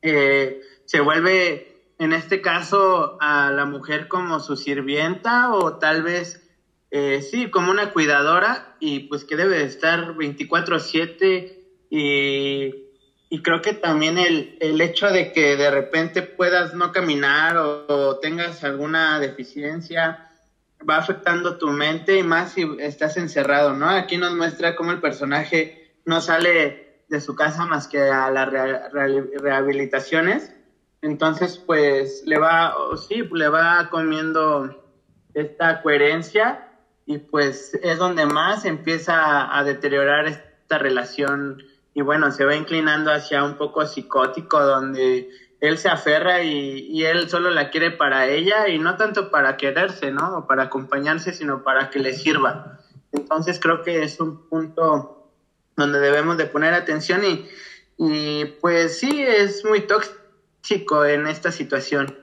eh, 0.02 0.60
se 0.84 1.00
vuelve 1.00 1.76
en 1.98 2.12
este 2.12 2.40
caso 2.40 3.16
a 3.20 3.50
la 3.50 3.64
mujer 3.64 4.08
como 4.08 4.40
su 4.40 4.56
sirvienta 4.56 5.52
o 5.52 5.78
tal 5.78 6.02
vez 6.02 6.42
eh, 6.90 7.22
sí, 7.22 7.50
como 7.50 7.70
una 7.70 7.92
cuidadora 7.92 8.76
y 8.80 9.00
pues 9.00 9.24
que 9.24 9.36
debe 9.36 9.58
de 9.58 9.64
estar 9.64 10.14
24/7 10.14 11.52
y, 11.90 12.74
y, 13.28 13.42
creo 13.42 13.60
que 13.60 13.72
también 13.72 14.18
el, 14.18 14.56
el, 14.60 14.80
hecho 14.80 15.08
de 15.08 15.32
que 15.32 15.56
de 15.56 15.70
repente 15.70 16.22
puedas 16.22 16.74
no 16.74 16.92
caminar 16.92 17.56
o, 17.56 18.18
tengas 18.18 18.64
alguna 18.64 19.18
deficiencia 19.20 20.30
va 20.88 20.98
afectando 20.98 21.58
tu 21.58 21.68
mente 21.68 22.18
y 22.18 22.22
más 22.22 22.52
si 22.52 22.68
estás 22.78 23.16
encerrado, 23.16 23.72
¿no? 23.72 23.88
Aquí 23.88 24.16
nos 24.16 24.34
muestra 24.34 24.76
cómo 24.76 24.92
el 24.92 25.00
personaje 25.00 25.85
no 26.06 26.20
sale 26.20 27.04
de 27.08 27.20
su 27.20 27.36
casa 27.36 27.66
más 27.66 27.86
que 27.86 28.00
a 28.00 28.30
las 28.30 28.48
rehabilitaciones 28.48 30.50
entonces, 31.06 31.58
pues 31.58 32.24
le 32.26 32.38
va, 32.38 32.74
sí, 33.08 33.22
le 33.32 33.48
va 33.48 33.88
comiendo 33.90 34.82
esta 35.34 35.80
coherencia 35.82 36.68
y 37.04 37.18
pues 37.18 37.78
es 37.80 37.98
donde 37.98 38.26
más 38.26 38.64
empieza 38.64 39.56
a 39.56 39.62
deteriorar 39.62 40.26
esta 40.26 40.78
relación 40.78 41.62
y 41.94 42.02
bueno, 42.02 42.32
se 42.32 42.44
va 42.44 42.56
inclinando 42.56 43.12
hacia 43.12 43.44
un 43.44 43.54
poco 43.54 43.86
psicótico 43.86 44.60
donde 44.60 45.30
él 45.60 45.78
se 45.78 45.88
aferra 45.88 46.42
y, 46.42 46.88
y, 46.90 47.04
él 47.04 47.30
solo 47.30 47.50
la 47.50 47.70
quiere 47.70 47.92
para 47.92 48.26
ella 48.26 48.68
y 48.68 48.78
no 48.78 48.96
tanto 48.96 49.30
para 49.30 49.56
quererse, 49.56 50.10
¿no? 50.10 50.38
O 50.38 50.46
para 50.46 50.64
acompañarse, 50.64 51.32
sino 51.32 51.62
para 51.62 51.88
que 51.88 52.00
le 52.00 52.14
sirva. 52.14 52.80
Entonces 53.12 53.60
creo 53.60 53.82
que 53.82 54.02
es 54.02 54.20
un 54.20 54.48
punto 54.48 55.15
donde 55.76 56.00
debemos 56.00 56.36
de 56.36 56.46
poner 56.46 56.74
atención 56.74 57.24
y, 57.24 57.48
y 57.98 58.44
pues 58.60 58.98
sí, 58.98 59.22
es 59.22 59.64
muy 59.64 59.82
tóxico 59.82 61.04
en 61.04 61.26
esta 61.26 61.52
situación. 61.52 62.18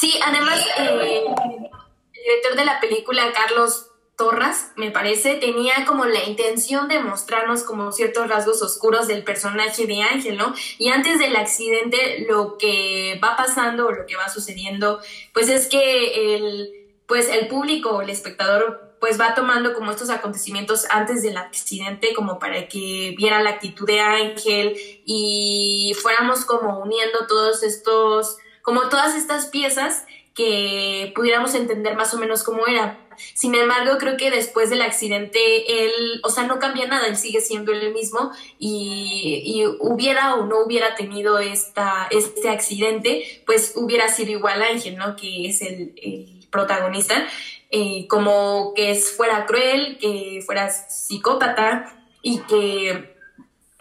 Sí, 0.00 0.18
además, 0.24 0.64
eh, 0.78 1.24
el 1.24 2.12
director 2.12 2.56
de 2.56 2.64
la 2.64 2.80
película, 2.80 3.32
Carlos 3.32 3.90
Torras, 4.16 4.72
me 4.76 4.90
parece, 4.90 5.34
tenía 5.34 5.84
como 5.86 6.04
la 6.04 6.24
intención 6.24 6.88
de 6.88 6.98
mostrarnos 7.00 7.62
como 7.62 7.92
ciertos 7.92 8.28
rasgos 8.28 8.62
oscuros 8.62 9.06
del 9.06 9.22
personaje 9.22 9.86
de 9.86 10.02
Ángel, 10.02 10.36
¿no? 10.36 10.54
Y 10.78 10.88
antes 10.88 11.20
del 11.20 11.36
accidente, 11.36 12.26
lo 12.28 12.58
que 12.58 13.20
va 13.22 13.36
pasando 13.36 13.86
o 13.86 13.92
lo 13.92 14.06
que 14.06 14.16
va 14.16 14.28
sucediendo, 14.28 15.00
pues 15.32 15.48
es 15.48 15.68
que 15.68 16.34
el, 16.34 16.87
pues 17.08 17.28
el 17.30 17.48
público, 17.48 18.02
el 18.02 18.10
espectador 18.10 18.94
pues 19.00 19.18
va 19.18 19.34
tomando 19.34 19.72
como 19.74 19.90
estos 19.90 20.10
acontecimientos 20.10 20.86
antes 20.90 21.22
del 21.22 21.36
accidente 21.36 22.12
como 22.14 22.38
para 22.38 22.68
que 22.68 23.14
viera 23.16 23.42
la 23.42 23.50
actitud 23.50 23.86
de 23.86 24.00
Ángel 24.00 24.76
y 25.04 25.96
fuéramos 26.00 26.44
como 26.44 26.80
uniendo 26.80 27.26
todos 27.26 27.62
estos, 27.62 28.36
como 28.62 28.88
todas 28.88 29.16
estas 29.16 29.46
piezas 29.46 30.04
que 30.34 31.12
pudiéramos 31.16 31.54
entender 31.54 31.96
más 31.96 32.12
o 32.14 32.18
menos 32.18 32.44
cómo 32.44 32.66
era. 32.66 33.00
Sin 33.34 33.54
embargo, 33.54 33.98
creo 33.98 34.16
que 34.16 34.30
después 34.30 34.70
del 34.70 34.82
accidente, 34.82 35.84
él, 35.84 36.20
o 36.22 36.30
sea, 36.30 36.44
no 36.44 36.60
cambia 36.60 36.86
nada, 36.86 37.08
él 37.08 37.16
sigue 37.16 37.40
siendo 37.40 37.72
el 37.72 37.92
mismo 37.92 38.30
y, 38.58 39.64
hubiera 39.80 40.36
o 40.36 40.46
no 40.46 40.60
hubiera 40.60 40.94
tenido 40.94 41.38
esta, 41.38 42.06
este 42.10 42.48
accidente, 42.48 43.42
pues 43.46 43.72
hubiera 43.74 44.08
sido 44.08 44.30
igual 44.30 44.62
Ángel, 44.62 44.96
¿no? 44.96 45.16
Que 45.16 45.48
es 45.48 45.62
el 45.62 46.37
protagonista. 46.50 47.26
Eh, 47.70 48.06
como 48.08 48.72
que 48.74 48.94
fuera 48.94 49.44
cruel, 49.44 49.98
que 50.00 50.40
fuera 50.46 50.70
psicópata 50.70 51.92
y 52.22 52.40
que 52.40 53.14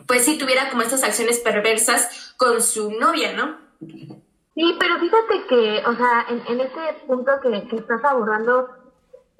pues 0.05 0.25
sí 0.25 0.37
tuviera 0.37 0.69
como 0.69 0.81
estas 0.81 1.03
acciones 1.03 1.39
perversas 1.39 2.33
con 2.37 2.61
su 2.61 2.91
novia, 2.91 3.33
¿no? 3.33 3.57
Sí, 3.79 4.75
pero 4.79 4.97
fíjate 4.99 5.45
que, 5.47 5.83
o 5.85 5.95
sea, 5.95 6.25
en, 6.29 6.41
en 6.47 6.61
este 6.61 7.05
punto 7.05 7.31
que, 7.41 7.67
que 7.67 7.75
estás 7.75 8.03
abordando, 8.03 8.69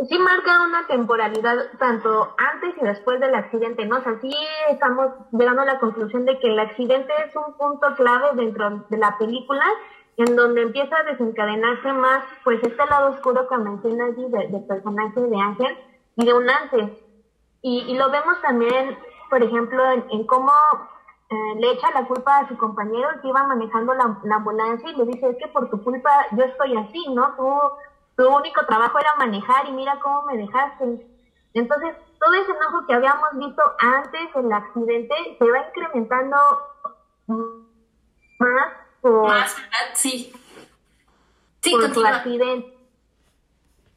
sí 0.08 0.18
marca 0.20 0.64
una 0.64 0.86
temporalidad 0.88 1.56
tanto 1.80 2.36
antes 2.38 2.76
y 2.80 2.86
después 2.86 3.20
del 3.20 3.34
accidente, 3.34 3.86
¿no? 3.86 3.98
O 3.98 4.04
sea, 4.04 4.20
sí 4.22 4.34
estamos 4.70 5.08
llegando 5.32 5.64
a 5.64 5.66
la 5.66 5.80
conclusión 5.80 6.26
de 6.26 6.38
que 6.40 6.48
el 6.48 6.60
accidente 6.60 7.12
es 7.26 7.36
un 7.36 7.54
punto 7.58 7.96
clave 7.96 8.28
dentro 8.36 8.86
de 8.90 8.98
la 8.98 9.18
película 9.18 9.66
en 10.18 10.36
donde 10.36 10.64
empieza 10.64 10.98
a 10.98 11.04
desencadenarse 11.04 11.94
más, 11.94 12.24
pues, 12.44 12.62
este 12.64 12.86
lado 12.88 13.12
oscuro 13.12 13.48
que 13.48 13.58
menciona 13.58 14.06
allí 14.06 14.28
del 14.30 14.66
personaje 14.66 15.22
de 15.22 15.40
Ángel 15.40 15.78
y 16.16 16.26
de 16.26 16.34
un 16.34 16.50
antes. 16.50 16.90
Y, 17.62 17.96
lo 17.96 18.10
vemos 18.10 18.42
también, 18.42 18.98
por 19.30 19.44
ejemplo, 19.44 19.84
en, 19.92 20.26
cómo 20.26 20.52
eh, 21.30 21.56
le 21.60 21.72
echa 21.72 21.92
la 21.92 22.08
culpa 22.08 22.40
a 22.40 22.48
su 22.48 22.58
compañero 22.58 23.10
que 23.22 23.28
iba 23.28 23.44
manejando 23.44 23.94
la, 23.94 24.36
ambulancia 24.36 24.90
y 24.90 24.96
le 24.96 25.06
dice, 25.06 25.30
es 25.30 25.38
que 25.38 25.48
por 25.50 25.70
tu 25.70 25.84
culpa 25.84 26.10
yo 26.32 26.46
estoy 26.46 26.76
así, 26.78 27.06
¿no? 27.14 27.36
Tú, 27.36 27.48
tu 28.16 28.28
único 28.36 28.66
trabajo 28.66 28.98
era 28.98 29.16
manejar 29.16 29.68
y 29.68 29.72
mira 29.74 30.00
cómo 30.02 30.24
me 30.24 30.38
dejaste. 30.38 31.06
Entonces, 31.54 31.96
todo 32.20 32.34
ese 32.34 32.52
enojo 32.52 32.88
que 32.88 32.94
habíamos 32.96 33.30
visto 33.34 33.62
antes 33.80 34.34
del 34.34 34.52
accidente 34.52 35.14
se 35.38 35.52
va 35.52 35.68
incrementando 35.68 36.38
más 38.40 38.87
por, 39.02 39.28
Más, 39.28 39.56
¿verdad? 39.56 39.94
Sí. 39.96 40.32
Sí, 41.62 41.76
por 41.94 42.08
accidente. 42.08 42.78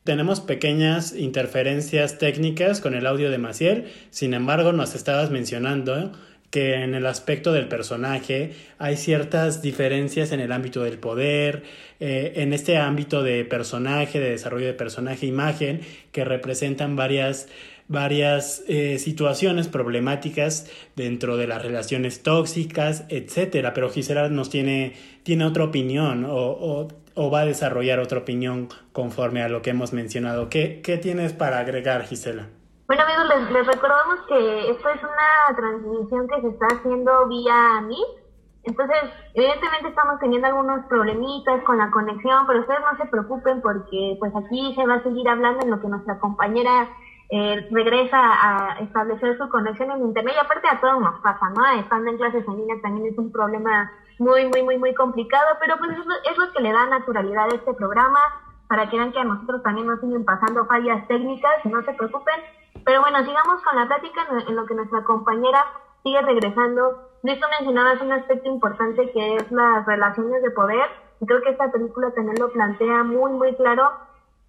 Tenemos 0.04 0.40
pequeñas 0.40 1.14
interferencias 1.14 2.19
técnicas 2.19 2.80
con 2.80 2.95
el 2.95 3.07
audio 3.07 3.30
de 3.30 3.38
Maciel, 3.38 3.92
sin 4.11 4.33
embargo 4.33 4.73
nos 4.73 4.95
estabas 4.95 5.30
mencionando 5.30 6.12
que 6.50 6.75
en 6.75 6.95
el 6.95 7.07
aspecto 7.07 7.52
del 7.52 7.69
personaje 7.69 8.52
hay 8.78 8.97
ciertas 8.97 9.62
diferencias 9.62 10.33
en 10.33 10.40
el 10.40 10.50
ámbito 10.50 10.83
del 10.83 10.99
poder, 10.99 11.62
eh, 12.00 12.33
en 12.37 12.52
este 12.52 12.76
ámbito 12.76 13.23
de 13.23 13.45
personaje, 13.45 14.19
de 14.19 14.30
desarrollo 14.30 14.66
de 14.66 14.75
personaje, 14.75 15.26
imagen, 15.26 15.80
que 16.11 16.25
representan 16.25 16.97
varias, 16.97 17.49
varias 17.87 18.64
eh, 18.66 18.99
situaciones 18.99 19.69
problemáticas 19.69 20.69
dentro 20.97 21.37
de 21.37 21.47
las 21.47 21.62
relaciones 21.62 22.23
tóxicas, 22.25 23.04
etcétera. 23.09 23.73
Pero 23.73 23.88
Gisela 23.88 24.28
nos 24.28 24.50
tiene, 24.50 24.95
tiene 25.23 25.45
otra 25.45 25.64
opinión 25.64 26.25
o, 26.25 26.35
o, 26.35 26.88
o 27.14 27.30
va 27.30 27.42
a 27.42 27.47
desarrollar 27.47 28.00
otra 28.00 28.19
opinión 28.19 28.69
conforme 28.92 29.42
a 29.42 29.49
lo 29.49 29.62
que 29.62 29.71
hemos 29.71 29.92
mencionado. 29.92 30.49
¿Qué, 30.49 30.80
qué 30.83 30.99
tienes 30.99 31.33
para 31.33 31.61
agregar, 31.61 32.07
Gisela? 32.07 32.49
Bueno 32.91 33.05
amigos, 33.05 33.29
les, 33.29 33.53
les 33.53 33.67
recordamos 33.69 34.19
que 34.27 34.71
esto 34.73 34.89
es 34.89 35.01
una 35.01 35.57
transmisión 35.57 36.27
que 36.27 36.41
se 36.41 36.49
está 36.49 36.67
haciendo 36.75 37.29
vía 37.29 37.81
Meet. 37.83 38.19
Entonces, 38.65 38.99
evidentemente 39.35 39.91
estamos 39.91 40.19
teniendo 40.19 40.49
algunos 40.49 40.85
problemitas 40.87 41.63
con 41.63 41.79
la 41.79 41.89
conexión, 41.93 42.49
pero 42.49 42.59
ustedes 42.59 42.81
no 42.81 42.97
se 42.97 43.09
preocupen 43.09 43.63
porque 43.63 44.17
pues 44.19 44.33
aquí 44.35 44.75
se 44.75 44.85
va 44.85 44.95
a 44.95 45.03
seguir 45.05 45.29
hablando 45.29 45.63
en 45.63 45.71
lo 45.71 45.81
que 45.81 45.87
nuestra 45.87 46.19
compañera 46.19 46.89
eh, 47.31 47.69
regresa 47.71 48.19
a 48.19 48.81
establecer 48.81 49.39
su 49.39 49.49
conexión 49.49 49.93
en 49.93 50.07
internet 50.07 50.35
y 50.37 50.45
aparte 50.45 50.67
a 50.67 50.81
todos 50.81 51.01
nos 51.01 51.21
pasa, 51.21 51.49
¿no? 51.51 51.65
Estando 51.79 52.11
en 52.11 52.17
clases 52.17 52.45
en 52.45 52.57
línea 52.57 52.83
también 52.83 53.07
es 53.07 53.17
un 53.17 53.31
problema 53.31 53.89
muy, 54.19 54.49
muy, 54.49 54.65
muy, 54.65 54.79
muy 54.79 54.95
complicado, 54.95 55.47
pero 55.61 55.79
pues 55.79 55.93
es 55.93 56.05
lo, 56.05 56.15
es 56.29 56.37
lo 56.37 56.53
que 56.53 56.61
le 56.61 56.73
da 56.73 56.87
naturalidad 56.87 57.45
a 57.53 57.55
este 57.55 57.73
programa 57.73 58.19
para 58.67 58.91
que 58.91 58.97
vean 58.97 59.13
que 59.13 59.21
a 59.21 59.25
nosotros 59.25 59.63
también 59.63 59.87
nos 59.87 60.01
siguen 60.01 60.25
pasando 60.25 60.67
fallas 60.67 61.07
técnicas 61.07 61.65
no 61.67 61.85
se 61.85 61.93
preocupen. 61.93 62.35
Pero 62.85 63.01
bueno, 63.01 63.25
sigamos 63.25 63.63
con 63.63 63.77
la 63.77 63.87
plática 63.87 64.27
en, 64.47 64.57
lo 64.57 64.67
que 64.67 64.75
nuestra 64.75 65.03
compañera 65.05 65.65
sigue 66.03 66.21
regresando. 66.23 67.09
Listo 67.23 67.47
mencionabas 67.59 68.01
un 68.01 68.13
aspecto 68.13 68.49
importante 68.49 69.11
que 69.13 69.37
es 69.37 69.51
las 69.51 69.87
relaciones 69.87 70.43
de 70.43 70.51
poder. 70.51 70.89
Y 71.21 71.27
creo 71.27 71.43
que 71.43 71.51
esta 71.51 71.71
película 71.71 72.11
también 72.13 72.39
lo 72.39 72.51
plantea 72.51 73.05
muy, 73.05 73.33
muy 73.33 73.55
claro 73.57 73.93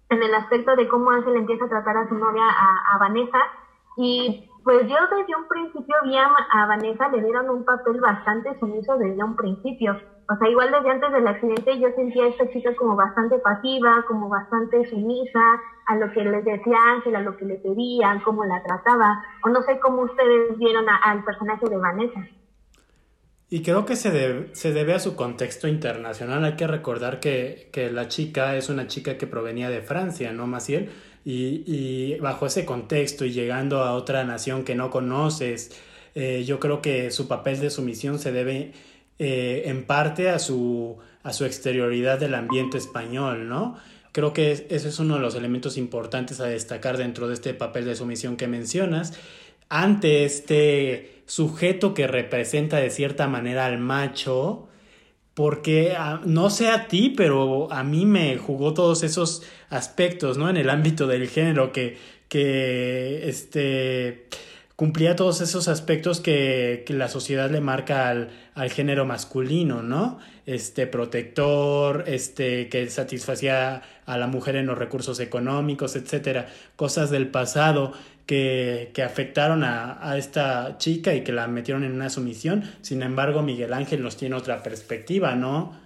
en 0.08 0.22
el 0.22 0.34
aspecto 0.34 0.74
de 0.76 0.88
cómo 0.88 1.10
Ángel 1.10 1.36
empieza 1.36 1.66
a 1.66 1.68
tratar 1.68 1.96
a 1.96 2.08
su 2.08 2.14
novia, 2.14 2.44
a, 2.44 2.94
a 2.94 2.98
Vanessa. 2.98 3.40
Y 3.96 4.48
pues 4.64 4.82
yo 4.88 4.96
desde 5.10 5.36
un 5.36 5.48
principio 5.48 5.94
vi 6.04 6.16
a, 6.16 6.66
Vanessa, 6.66 7.08
le 7.08 7.22
dieron 7.22 7.50
un 7.50 7.64
papel 7.64 8.00
bastante 8.00 8.58
sumiso 8.58 8.96
desde 8.96 9.22
un 9.22 9.36
principio. 9.36 9.98
O 10.28 10.36
sea, 10.36 10.48
igual 10.48 10.70
desde 10.70 10.90
antes 10.90 11.12
del 11.12 11.26
accidente 11.26 11.78
yo 11.80 11.88
sentía 11.96 12.24
a 12.24 12.28
esta 12.28 12.48
chica 12.50 12.74
como 12.76 12.94
bastante 12.94 13.38
pasiva, 13.38 14.04
como 14.06 14.28
bastante 14.28 14.88
sumisa 14.88 15.60
a 15.86 15.96
lo 15.96 16.12
que 16.12 16.24
les 16.24 16.44
decía 16.44 16.76
Ángel, 16.94 17.16
a 17.16 17.20
lo 17.20 17.36
que 17.36 17.44
le 17.44 17.56
pedían, 17.56 18.20
cómo 18.20 18.44
la 18.44 18.62
trataba. 18.62 19.24
O 19.44 19.48
no 19.48 19.62
sé 19.62 19.78
cómo 19.80 20.02
ustedes 20.02 20.56
vieron 20.58 20.86
al 20.88 21.24
personaje 21.24 21.68
de 21.68 21.76
Vanessa. 21.76 22.20
Y 23.50 23.62
creo 23.62 23.84
que 23.84 23.96
se 23.96 24.10
debe, 24.10 24.54
se 24.54 24.72
debe 24.72 24.94
a 24.94 24.98
su 24.98 25.14
contexto 25.14 25.68
internacional. 25.68 26.42
Hay 26.44 26.56
que 26.56 26.66
recordar 26.66 27.20
que, 27.20 27.68
que 27.70 27.90
la 27.90 28.08
chica 28.08 28.56
es 28.56 28.70
una 28.70 28.86
chica 28.86 29.18
que 29.18 29.26
provenía 29.26 29.68
de 29.68 29.82
Francia, 29.82 30.32
¿no, 30.32 30.46
Maciel? 30.46 30.90
Y, 31.24 31.62
y 31.66 32.16
bajo 32.20 32.46
ese 32.46 32.64
contexto 32.64 33.24
y 33.24 33.32
llegando 33.32 33.82
a 33.82 33.94
otra 33.94 34.24
nación 34.24 34.64
que 34.64 34.74
no 34.74 34.90
conoces, 34.90 35.70
eh, 36.14 36.44
yo 36.44 36.58
creo 36.60 36.82
que 36.82 37.10
su 37.10 37.28
papel 37.28 37.60
de 37.60 37.70
sumisión 37.70 38.18
se 38.18 38.32
debe 38.32 38.72
eh, 39.18 39.62
en 39.66 39.84
parte 39.84 40.28
a 40.30 40.38
su, 40.38 40.98
a 41.22 41.32
su 41.32 41.44
exterioridad 41.44 42.18
del 42.18 42.34
ambiente 42.34 42.76
español, 42.78 43.48
¿no? 43.48 43.76
Creo 44.10 44.32
que 44.32 44.52
es- 44.52 44.64
ese 44.68 44.88
es 44.88 44.98
uno 44.98 45.14
de 45.14 45.20
los 45.20 45.34
elementos 45.36 45.76
importantes 45.78 46.40
a 46.40 46.46
destacar 46.46 46.96
dentro 46.98 47.28
de 47.28 47.34
este 47.34 47.54
papel 47.54 47.84
de 47.84 47.94
sumisión 47.94 48.36
que 48.36 48.48
mencionas 48.48 49.12
ante 49.68 50.24
este 50.24 51.22
sujeto 51.26 51.94
que 51.94 52.06
representa 52.06 52.76
de 52.78 52.90
cierta 52.90 53.26
manera 53.28 53.64
al 53.66 53.78
macho, 53.78 54.68
porque 55.34 55.94
ah, 55.96 56.20
no 56.24 56.50
sé 56.50 56.68
a 56.68 56.88
ti, 56.88 57.12
pero 57.16 57.72
a 57.72 57.82
mí 57.84 58.04
me 58.06 58.36
jugó 58.36 58.74
todos 58.74 59.02
esos 59.02 59.42
aspectos, 59.70 60.36
¿no? 60.36 60.50
En 60.50 60.56
el 60.56 60.68
ámbito 60.68 61.06
del 61.06 61.28
género 61.28 61.72
que, 61.72 61.96
que 62.28 63.28
este, 63.28 64.26
cumplía 64.76 65.16
todos 65.16 65.40
esos 65.40 65.68
aspectos 65.68 66.20
que, 66.20 66.82
que 66.86 66.92
la 66.92 67.08
sociedad 67.08 67.50
le 67.50 67.60
marca 67.60 68.08
al, 68.08 68.30
al 68.54 68.70
género 68.70 69.06
masculino, 69.06 69.82
¿no? 69.82 70.18
Este 70.44 70.86
protector, 70.86 72.04
este 72.06 72.68
que 72.68 72.90
satisfacía 72.90 73.82
a 74.04 74.18
la 74.18 74.26
mujer 74.26 74.56
en 74.56 74.66
los 74.66 74.76
recursos 74.76 75.20
económicos, 75.20 75.96
etcétera, 75.96 76.48
cosas 76.76 77.10
del 77.10 77.28
pasado 77.28 77.92
que, 78.26 78.90
que 78.94 79.02
afectaron 79.02 79.64
a, 79.64 79.98
a 80.00 80.16
esta 80.16 80.78
chica 80.78 81.14
y 81.14 81.24
que 81.24 81.32
la 81.32 81.46
metieron 81.46 81.84
en 81.84 81.92
una 81.92 82.10
sumisión. 82.10 82.64
Sin 82.82 83.02
embargo, 83.02 83.42
Miguel 83.42 83.72
Ángel 83.72 84.02
nos 84.02 84.16
tiene 84.16 84.36
otra 84.36 84.62
perspectiva, 84.62 85.34
¿no? 85.34 85.80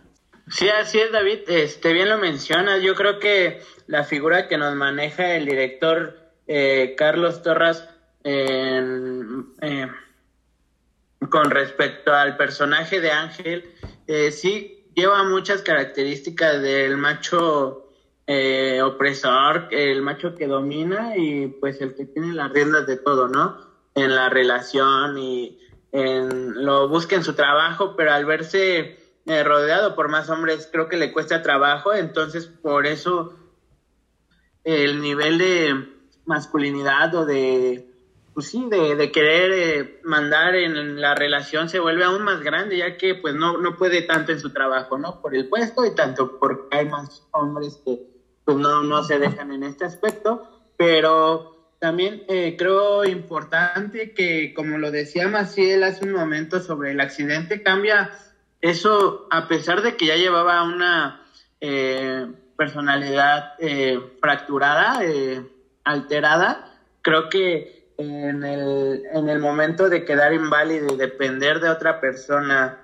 Sí, 0.49 0.69
así 0.69 0.99
es, 0.99 1.11
David. 1.11 1.41
Este, 1.49 1.93
bien 1.93 2.09
lo 2.09 2.19
mencionas. 2.19 2.83
Yo 2.83 2.95
creo 2.95 3.19
que 3.19 3.61
la 3.87 4.05
figura 4.05 4.49
que 4.49 4.59
nos 4.59 4.75
maneja 4.75 5.35
el 5.35 5.45
director 5.47 6.19
eh, 6.47 6.95
Carlos 6.97 7.43
Torras 7.43 7.89
eh, 8.23 9.87
con 11.31 11.51
respecto 11.51 12.13
al 12.13 12.37
personaje 12.37 13.01
de 13.01 13.11
Ángel, 13.11 13.65
eh, 14.07 14.31
sí 14.31 14.85
lleva 14.95 15.25
muchas 15.25 15.63
características 15.63 16.63
del 16.63 16.97
macho 16.97 17.86
eh, 18.27 18.83
opresor, 18.83 19.69
el 19.71 20.03
macho 20.03 20.35
que 20.35 20.49
domina 20.49 21.17
y 21.17 21.47
pues 21.47 21.81
el 21.81 21.95
que 21.95 22.07
tiene 22.07 22.33
las 22.33 22.53
riendas 22.53 22.87
de 22.87 22.97
todo, 22.97 23.29
¿no? 23.29 23.57
En 23.95 24.15
la 24.15 24.29
relación 24.29 25.17
y 25.17 25.61
en, 25.93 26.65
lo 26.65 26.89
busca 26.89 27.15
en 27.15 27.23
su 27.23 27.35
trabajo, 27.35 27.95
pero 27.97 28.13
al 28.13 28.25
verse 28.27 28.99
eh, 29.27 29.45
rodeado 29.45 29.95
por 29.95 30.09
más 30.09 30.29
hombres 30.29 30.69
creo 30.73 30.89
que 30.89 30.97
le 30.97 31.13
cuesta 31.13 31.43
trabajo, 31.43 31.95
entonces 31.95 32.47
por 32.47 32.87
eso 32.87 33.33
el 34.65 35.01
nivel 35.01 35.39
de 35.39 35.89
masculinidad 36.25 37.15
o 37.15 37.25
de, 37.25 37.89
pues 38.35 38.49
sí, 38.49 38.67
de, 38.69 38.97
de 38.97 39.13
querer 39.13 39.53
eh, 39.53 40.01
mandar 40.03 40.57
en 40.57 41.01
la 41.01 41.15
relación 41.15 41.69
se 41.69 41.79
vuelve 41.79 42.03
aún 42.03 42.25
más 42.25 42.41
grande, 42.41 42.77
ya 42.77 42.97
que 42.97 43.15
pues 43.15 43.37
no, 43.37 43.59
no 43.59 43.77
puede 43.77 44.03
tanto 44.03 44.33
en 44.33 44.41
su 44.41 44.53
trabajo, 44.53 44.99
¿no? 44.99 45.23
Por 45.23 45.37
el 45.37 45.49
puesto 45.49 45.85
y 45.87 45.95
tanto 45.95 46.41
porque 46.41 46.77
hay 46.77 46.89
más 46.89 47.25
hombres 47.31 47.81
que 47.85 48.16
pues 48.47 48.57
no, 48.59 48.85
no 48.85 49.03
se 49.03 49.19
dejan 49.19 49.51
en 49.51 49.65
este 49.65 49.85
aspecto, 49.85 50.49
pero 50.77 51.75
también 51.81 52.23
eh, 52.29 52.55
creo 52.57 53.05
importante 53.05 54.15
que, 54.15 54.55
como 54.55 54.79
lo 54.79 54.93
decía 54.93 55.27
Maciel 55.27 55.83
hace 55.83 56.05
un 56.05 56.13
momento 56.13 56.61
sobre 56.61 56.93
el 56.93 57.01
accidente, 57.01 57.65
cambia 57.65 58.13
eso 58.61 59.27
a 59.33 59.49
pesar 59.49 59.83
de 59.83 59.97
que 59.97 60.07
ya 60.07 60.15
llevaba 60.15 60.63
una 60.63 61.23
eh, 61.61 62.25
personalidad 62.57 63.55
eh, 63.59 63.99
fracturada, 64.21 65.01
alterada, 65.83 66.73
creo 67.03 67.29
que 67.29 67.91
en 67.99 68.45
el, 68.45 69.03
en 69.13 69.29
el 69.29 69.41
momento 69.41 69.89
de 69.89 70.05
quedar 70.05 70.33
inválido 70.33 70.95
y 70.95 70.97
depender 70.97 71.59
de 71.59 71.71
otra 71.71 72.01
persona, 72.01 72.79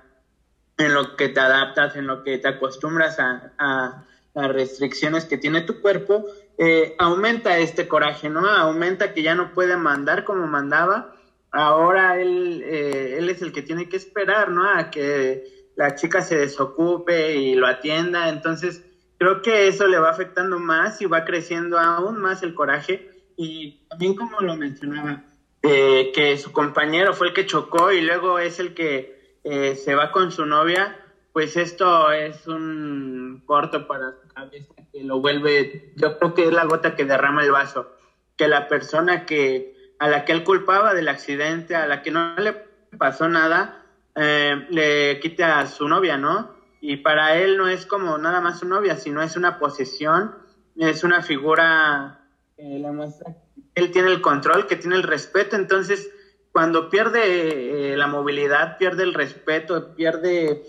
en 0.77 0.93
lo 0.93 1.15
que 1.15 1.29
te 1.29 1.39
adaptas, 1.39 1.95
en 1.95 2.07
lo 2.07 2.21
que 2.21 2.37
te 2.37 2.49
acostumbras 2.49 3.17
a 3.19 4.03
las 4.33 4.51
restricciones 4.51 5.25
que 5.25 5.37
tiene 5.37 5.61
tu 5.61 5.81
cuerpo, 5.81 6.25
eh, 6.57 6.95
aumenta 6.97 7.57
este 7.57 7.87
coraje, 7.87 8.29
¿no? 8.29 8.47
Aumenta 8.47 9.13
que 9.13 9.21
ya 9.21 9.35
no 9.35 9.53
puede 9.53 9.77
mandar 9.77 10.23
como 10.23 10.47
mandaba. 10.47 11.15
Ahora 11.51 12.19
él, 12.19 12.63
eh, 12.65 13.15
él 13.17 13.29
es 13.29 13.41
el 13.41 13.51
que 13.51 13.61
tiene 13.61 13.89
que 13.89 13.97
esperar, 13.97 14.49
¿no? 14.49 14.67
A 14.67 14.89
que 14.89 15.69
la 15.75 15.95
chica 15.95 16.21
se 16.21 16.37
desocupe 16.37 17.35
y 17.35 17.55
lo 17.55 17.67
atienda. 17.67 18.29
Entonces, 18.29 18.83
creo 19.17 19.41
que 19.41 19.67
eso 19.67 19.87
le 19.87 19.99
va 19.99 20.09
afectando 20.09 20.59
más 20.59 21.01
y 21.01 21.05
va 21.05 21.25
creciendo 21.25 21.79
aún 21.79 22.19
más 22.19 22.43
el 22.43 22.53
coraje. 22.53 23.09
Y 23.37 23.87
también 23.87 24.15
como 24.15 24.41
lo 24.41 24.55
mencionaba, 24.55 25.23
eh, 25.61 26.11
que 26.13 26.37
su 26.37 26.51
compañero 26.51 27.13
fue 27.13 27.27
el 27.27 27.33
que 27.33 27.45
chocó 27.45 27.91
y 27.91 28.01
luego 28.01 28.39
es 28.39 28.59
el 28.59 28.73
que 28.73 29.39
eh, 29.43 29.75
se 29.75 29.95
va 29.95 30.11
con 30.11 30.31
su 30.31 30.45
novia, 30.45 30.97
pues 31.33 31.57
esto 31.57 32.11
es 32.11 32.47
un 32.47 33.41
corto 33.45 33.87
para 33.87 34.11
su 34.21 34.27
cabeza 34.33 34.73
que 34.91 35.03
lo 35.03 35.19
vuelve, 35.19 35.91
yo 35.95 36.17
creo 36.17 36.33
que 36.35 36.45
es 36.45 36.53
la 36.53 36.65
gota 36.65 36.95
que 36.95 37.05
derrama 37.05 37.43
el 37.43 37.51
vaso, 37.51 37.91
que 38.37 38.47
la 38.47 38.67
persona 38.67 39.25
que 39.25 39.73
a 39.99 40.07
la 40.07 40.25
que 40.25 40.31
él 40.31 40.43
culpaba 40.43 40.93
del 40.93 41.07
accidente, 41.07 41.75
a 41.75 41.87
la 41.87 42.01
que 42.01 42.11
no 42.11 42.35
le 42.35 42.53
pasó 42.97 43.27
nada, 43.27 43.85
eh, 44.15 44.67
le 44.69 45.19
quite 45.19 45.43
a 45.43 45.65
su 45.65 45.87
novia, 45.87 46.17
¿no? 46.17 46.53
Y 46.81 46.97
para 46.97 47.37
él 47.37 47.57
no 47.57 47.67
es 47.67 47.85
como 47.85 48.17
nada 48.17 48.41
más 48.41 48.59
su 48.59 48.67
novia, 48.67 48.95
sino 48.97 49.21
es 49.21 49.35
una 49.35 49.57
posesión, 49.57 50.35
es 50.75 51.03
una 51.03 51.21
figura 51.21 52.19
la 52.57 52.91
muestra 52.91 53.35
que 53.73 53.81
él 53.81 53.91
tiene 53.91 54.11
el 54.11 54.21
control, 54.21 54.67
que 54.67 54.75
tiene 54.75 54.95
el 54.95 55.03
respeto, 55.03 55.55
entonces 55.55 56.11
cuando 56.51 56.89
pierde 56.89 57.93
eh, 57.93 57.97
la 57.97 58.07
movilidad, 58.07 58.77
pierde 58.77 59.03
el 59.03 59.13
respeto, 59.13 59.95
pierde 59.95 60.63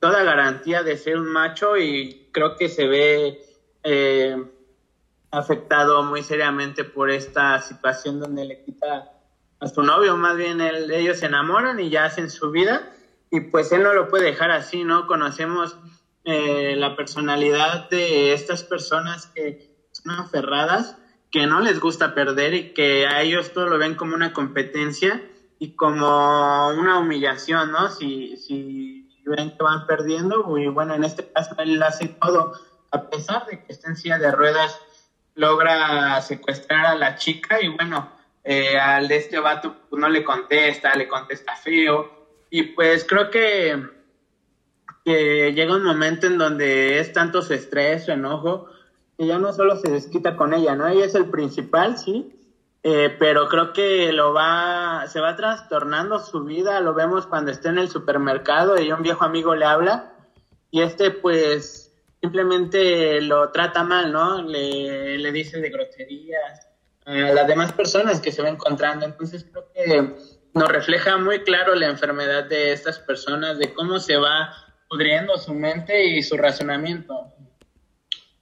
toda 0.00 0.22
garantía 0.22 0.82
de 0.82 0.96
ser 0.96 1.18
un 1.18 1.32
macho 1.32 1.76
y 1.76 2.28
creo 2.32 2.56
que 2.56 2.68
se 2.68 2.86
ve 2.86 3.42
eh, 3.82 4.36
afectado 5.30 6.02
muy 6.02 6.22
seriamente 6.22 6.84
por 6.84 7.10
esta 7.10 7.60
situación 7.60 8.20
donde 8.20 8.44
le 8.44 8.62
quita 8.64 9.12
a 9.60 9.66
su 9.66 9.82
novio, 9.82 10.16
más 10.16 10.36
bien 10.36 10.60
ellos 10.60 11.18
se 11.18 11.26
enamoran 11.26 11.80
y 11.80 11.90
ya 11.90 12.04
hacen 12.04 12.30
su 12.30 12.50
vida 12.50 12.92
y 13.30 13.40
pues 13.40 13.72
él 13.72 13.82
no 13.82 13.92
lo 13.92 14.08
puede 14.08 14.26
dejar 14.26 14.50
así, 14.50 14.84
¿no? 14.84 15.06
Conocemos 15.06 15.76
eh, 16.24 16.74
la 16.76 16.96
personalidad 16.96 17.88
de 17.90 18.32
estas 18.32 18.62
personas 18.62 19.26
que 19.26 19.68
son 19.92 20.12
aferradas, 20.12 20.96
que 21.30 21.46
no 21.46 21.60
les 21.60 21.80
gusta 21.80 22.14
perder 22.14 22.54
y 22.54 22.72
que 22.72 23.06
a 23.06 23.22
ellos 23.22 23.52
todo 23.52 23.66
lo 23.66 23.78
ven 23.78 23.96
como 23.96 24.14
una 24.14 24.32
competencia 24.32 25.22
y 25.58 25.72
como 25.72 26.68
una 26.68 26.98
humillación, 26.98 27.72
¿no? 27.72 27.90
Si, 27.90 28.36
si 28.36 28.97
ven 29.28 29.56
que 29.56 29.62
van 29.62 29.86
perdiendo, 29.86 30.58
y 30.58 30.68
bueno, 30.68 30.94
en 30.94 31.04
este 31.04 31.30
caso 31.30 31.54
él 31.58 31.82
hace 31.82 32.08
todo, 32.08 32.52
a 32.90 33.02
pesar 33.10 33.46
de 33.46 33.62
que 33.62 33.72
está 33.72 33.88
en 33.88 33.96
silla 33.96 34.18
de 34.18 34.32
ruedas, 34.32 34.80
logra 35.34 36.20
secuestrar 36.20 36.86
a 36.86 36.94
la 36.94 37.14
chica 37.14 37.62
y 37.62 37.68
bueno, 37.68 38.10
eh, 38.44 38.78
al 38.78 39.08
de 39.08 39.16
este 39.16 39.38
vato 39.38 39.76
pues, 39.88 40.00
no 40.00 40.08
le 40.08 40.24
contesta, 40.24 40.94
le 40.94 41.06
contesta 41.06 41.54
feo, 41.54 42.26
y 42.50 42.62
pues 42.62 43.04
creo 43.04 43.30
que, 43.30 43.80
que 45.04 45.52
llega 45.52 45.76
un 45.76 45.84
momento 45.84 46.26
en 46.26 46.38
donde 46.38 46.98
es 46.98 47.12
tanto 47.12 47.42
su 47.42 47.54
estrés, 47.54 48.06
su 48.06 48.12
enojo, 48.12 48.66
que 49.18 49.26
ya 49.26 49.38
no 49.38 49.52
solo 49.52 49.76
se 49.76 49.90
desquita 49.90 50.36
con 50.36 50.54
ella, 50.54 50.74
¿no? 50.74 50.86
Ella 50.86 51.04
es 51.04 51.14
el 51.14 51.26
principal, 51.26 51.98
sí, 51.98 52.37
eh, 52.82 53.14
pero 53.18 53.48
creo 53.48 53.72
que 53.72 54.12
lo 54.12 54.32
va, 54.32 55.04
se 55.08 55.20
va 55.20 55.36
trastornando 55.36 56.20
su 56.20 56.44
vida, 56.44 56.80
lo 56.80 56.94
vemos 56.94 57.26
cuando 57.26 57.50
está 57.50 57.70
en 57.70 57.78
el 57.78 57.88
supermercado 57.88 58.80
y 58.80 58.92
un 58.92 59.02
viejo 59.02 59.24
amigo 59.24 59.54
le 59.54 59.64
habla 59.64 60.12
y 60.70 60.82
este 60.82 61.10
pues 61.10 61.92
simplemente 62.20 63.20
lo 63.20 63.50
trata 63.50 63.82
mal, 63.82 64.12
¿no? 64.12 64.42
Le, 64.42 65.18
le 65.18 65.32
dice 65.32 65.60
de 65.60 65.70
groserías 65.70 66.68
a 67.04 67.12
las 67.12 67.46
demás 67.46 67.72
personas 67.72 68.20
que 68.20 68.30
se 68.30 68.42
va 68.42 68.48
encontrando, 68.48 69.06
entonces 69.06 69.44
creo 69.50 69.72
que 69.72 70.14
nos 70.54 70.68
refleja 70.68 71.16
muy 71.16 71.42
claro 71.42 71.74
la 71.74 71.86
enfermedad 71.86 72.44
de 72.44 72.72
estas 72.72 72.98
personas, 72.98 73.58
de 73.58 73.72
cómo 73.72 73.98
se 73.98 74.16
va 74.16 74.54
pudriendo 74.88 75.36
su 75.38 75.54
mente 75.54 76.04
y 76.04 76.22
su 76.22 76.36
razonamiento. 76.36 77.32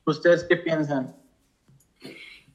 ¿Ustedes 0.05 0.45
qué 0.45 0.57
piensan? 0.57 1.17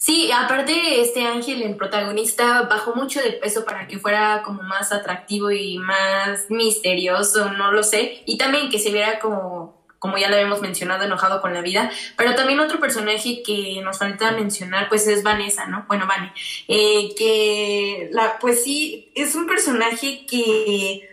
Sí, 0.04 0.32
aparte 0.32 1.00
este 1.00 1.26
Ángel, 1.26 1.62
el 1.62 1.76
protagonista, 1.76 2.64
bajó 2.64 2.96
mucho 2.96 3.22
de 3.22 3.34
peso 3.34 3.66
para 3.66 3.86
que 3.86 4.00
fuera 4.00 4.42
como 4.44 4.64
más 4.64 4.92
atractivo 4.92 5.52
y 5.52 5.78
más 5.78 6.50
misterioso, 6.50 7.52
no 7.52 7.72
lo 7.72 7.84
sé, 7.84 8.24
y 8.26 8.36
también 8.40 8.72
que 8.72 8.80
se 8.80 8.92
viera 8.92 9.20
como 9.20 9.80
como 10.00 10.18
ya 10.18 10.30
lo 10.30 10.36
habíamos 10.36 10.62
mencionado, 10.62 11.04
enojado 11.04 11.40
con 11.42 11.54
la 11.54 11.62
vida, 11.62 11.92
pero 12.18 12.34
también 12.34 12.60
otro 12.60 12.80
personaje 12.80 13.44
que 13.44 13.80
nos 13.84 14.00
falta 14.00 14.32
mencionar, 14.32 14.90
pues 14.90 15.06
es 15.06 15.22
Vanessa, 15.22 15.68
¿no? 15.68 15.86
Bueno, 15.88 16.08
Vane, 16.08 16.34
eh, 16.68 17.14
que, 17.16 18.10
la, 18.12 18.40
pues 18.40 18.64
sí, 18.64 19.12
es 19.14 19.36
un 19.36 19.46
personaje 19.46 20.26
que, 20.26 21.08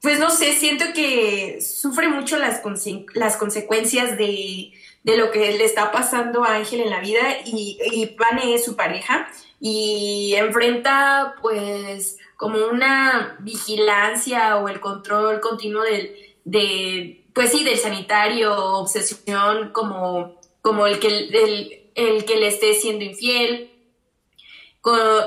pues 0.00 0.18
no 0.18 0.30
sé, 0.30 0.54
siento 0.54 0.86
que 0.94 1.60
sufre 1.60 2.08
mucho 2.08 2.38
las, 2.38 2.62
las 3.12 3.36
consecuencias 3.36 4.16
de, 4.16 4.72
de, 5.02 5.16
lo 5.16 5.30
que 5.30 5.56
le 5.56 5.64
está 5.64 5.92
pasando 5.92 6.44
a 6.44 6.54
Ángel 6.54 6.80
en 6.80 6.90
la 6.90 7.00
vida 7.00 7.20
y, 7.44 7.78
y 7.92 8.14
Vane 8.16 8.54
es 8.54 8.64
su 8.64 8.76
pareja 8.76 9.28
y 9.60 10.34
enfrenta, 10.36 11.36
pues, 11.40 12.18
como 12.36 12.66
una 12.66 13.36
vigilancia 13.40 14.56
o 14.56 14.68
el 14.68 14.80
control 14.80 15.40
continuo 15.40 15.82
del, 15.82 16.16
de 16.44 17.22
pues 17.32 17.50
sí, 17.50 17.64
del 17.64 17.78
sanitario, 17.78 18.54
obsesión 18.54 19.70
como, 19.72 20.40
como 20.60 20.86
el, 20.86 20.98
que, 20.98 21.08
el, 21.08 21.90
el 21.94 22.24
que 22.24 22.36
le 22.36 22.48
esté 22.48 22.74
siendo 22.74 23.04
infiel. 23.04 23.70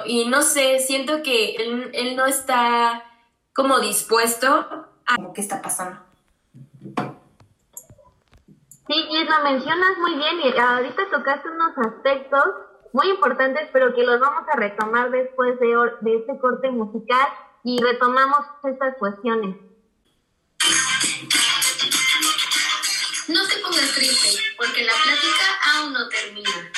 y 0.06 0.26
no 0.26 0.42
sé, 0.42 0.80
siento 0.80 1.24
que 1.24 1.56
él, 1.56 1.92
él, 1.94 2.16
no 2.16 2.26
está 2.26 3.04
como 3.54 3.80
dispuesto 3.80 4.48
a 5.06 5.22
lo 5.22 5.34
que 5.34 5.42
está 5.42 5.62
pasando. 5.62 6.05
Sí, 8.88 8.94
y 8.94 9.24
lo 9.24 9.44
mencionas 9.44 9.98
muy 9.98 10.16
bien 10.16 10.42
y 10.42 10.60
ahorita 10.60 11.10
tocaste 11.10 11.50
unos 11.50 11.76
aspectos 11.78 12.44
muy 12.94 13.10
importantes, 13.10 13.68
pero 13.74 13.96
que 13.96 14.04
los 14.04 14.20
vamos 14.20 14.44
a 14.48 14.56
retomar 14.58 15.10
después 15.10 15.60
de, 15.60 15.76
de 16.02 16.18
este 16.18 16.38
corte 16.40 16.70
musical 16.70 17.28
y 17.64 17.82
retomamos 17.82 18.46
estas 18.64 18.96
cuestiones. 18.98 19.56
No 23.28 23.48
te 23.48 23.58
pongas 23.58 23.92
triste, 23.96 24.40
porque 24.56 24.84
la 24.84 24.94
plática 24.94 25.46
aún 25.74 25.94
no 25.94 26.08
termina. 26.08 26.72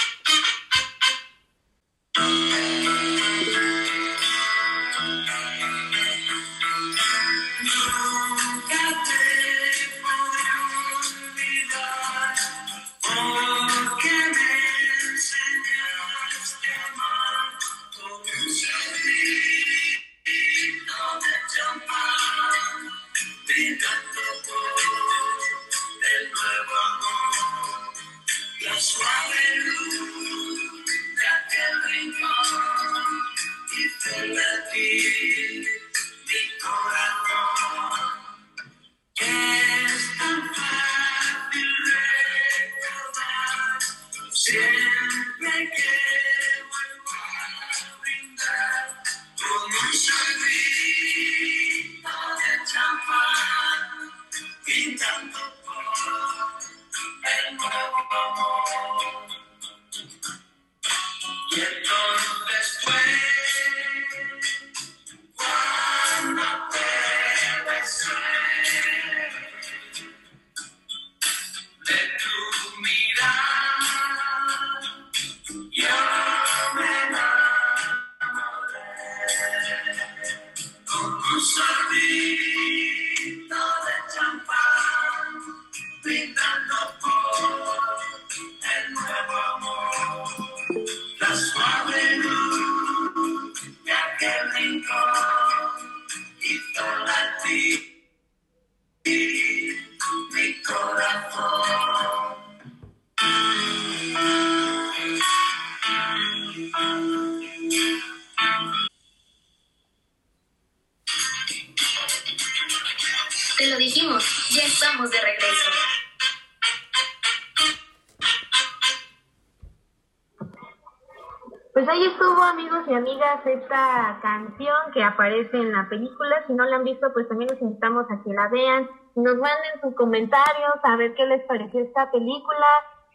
Esta 123.46 124.20
canción 124.22 124.76
que 124.94 125.04
aparece 125.04 125.58
en 125.58 125.72
la 125.72 125.88
película. 125.90 126.44
Si 126.48 126.54
no 126.54 126.66
la 126.66 126.78
han 126.78 126.84
visto, 126.84 127.12
pues 127.14 127.28
también 127.28 127.50
los 127.52 127.62
invitamos 127.62 128.06
a 128.10 128.22
que 128.24 128.34
la 128.34 128.48
vean. 128.50 128.90
Nos 129.16 129.36
manden 129.36 129.82
sus 129.82 129.96
comentarios 129.96 130.74
a 130.84 130.96
ver 130.96 131.16
qué 131.16 131.26
les 131.26 131.44
pareció 131.46 131.82
esta 131.82 132.12
película. 132.12 132.68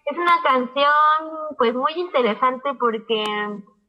Es 0.07 0.19
una 0.19 0.43
canción 0.43 1.57
pues 1.59 1.75
muy 1.75 1.93
interesante 1.95 2.75
porque 2.79 3.25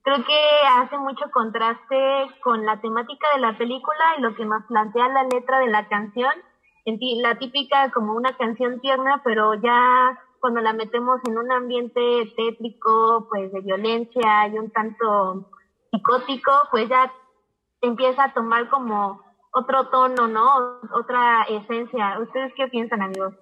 creo 0.03 0.17
que 0.25 0.67
hace 0.75 0.97
mucho 0.97 1.25
contraste 1.31 2.27
con 2.43 2.65
la 2.65 2.79
temática 2.81 3.27
de 3.35 3.41
la 3.41 3.57
película 3.57 4.15
y 4.17 4.21
lo 4.21 4.35
que 4.35 4.45
nos 4.45 4.63
plantea 4.65 5.07
la 5.09 5.23
letra 5.23 5.59
de 5.59 5.67
la 5.67 5.87
canción. 5.87 6.33
la 6.85 7.35
típica 7.39 7.91
como 7.91 8.13
una 8.13 8.35
canción 8.37 8.79
tierna, 8.81 9.21
pero 9.23 9.55
ya 9.55 10.19
cuando 10.39 10.59
la 10.59 10.73
metemos 10.73 11.21
en 11.25 11.37
un 11.37 11.51
ambiente 11.51 12.01
tétrico, 12.35 13.27
pues 13.29 13.51
de 13.53 13.61
violencia 13.61 14.47
y 14.49 14.59
un 14.59 14.69
tanto 14.71 15.49
psicótico, 15.93 16.51
pues 16.71 16.89
ya 16.89 17.11
empieza 17.81 18.25
a 18.25 18.33
tomar 18.33 18.69
como 18.69 19.21
otro 19.53 19.87
tono, 19.89 20.27
¿no? 20.27 20.79
Otra 20.93 21.43
esencia. 21.43 22.19
¿Ustedes 22.19 22.51
qué 22.57 22.67
piensan, 22.67 23.01
amigos? 23.03 23.35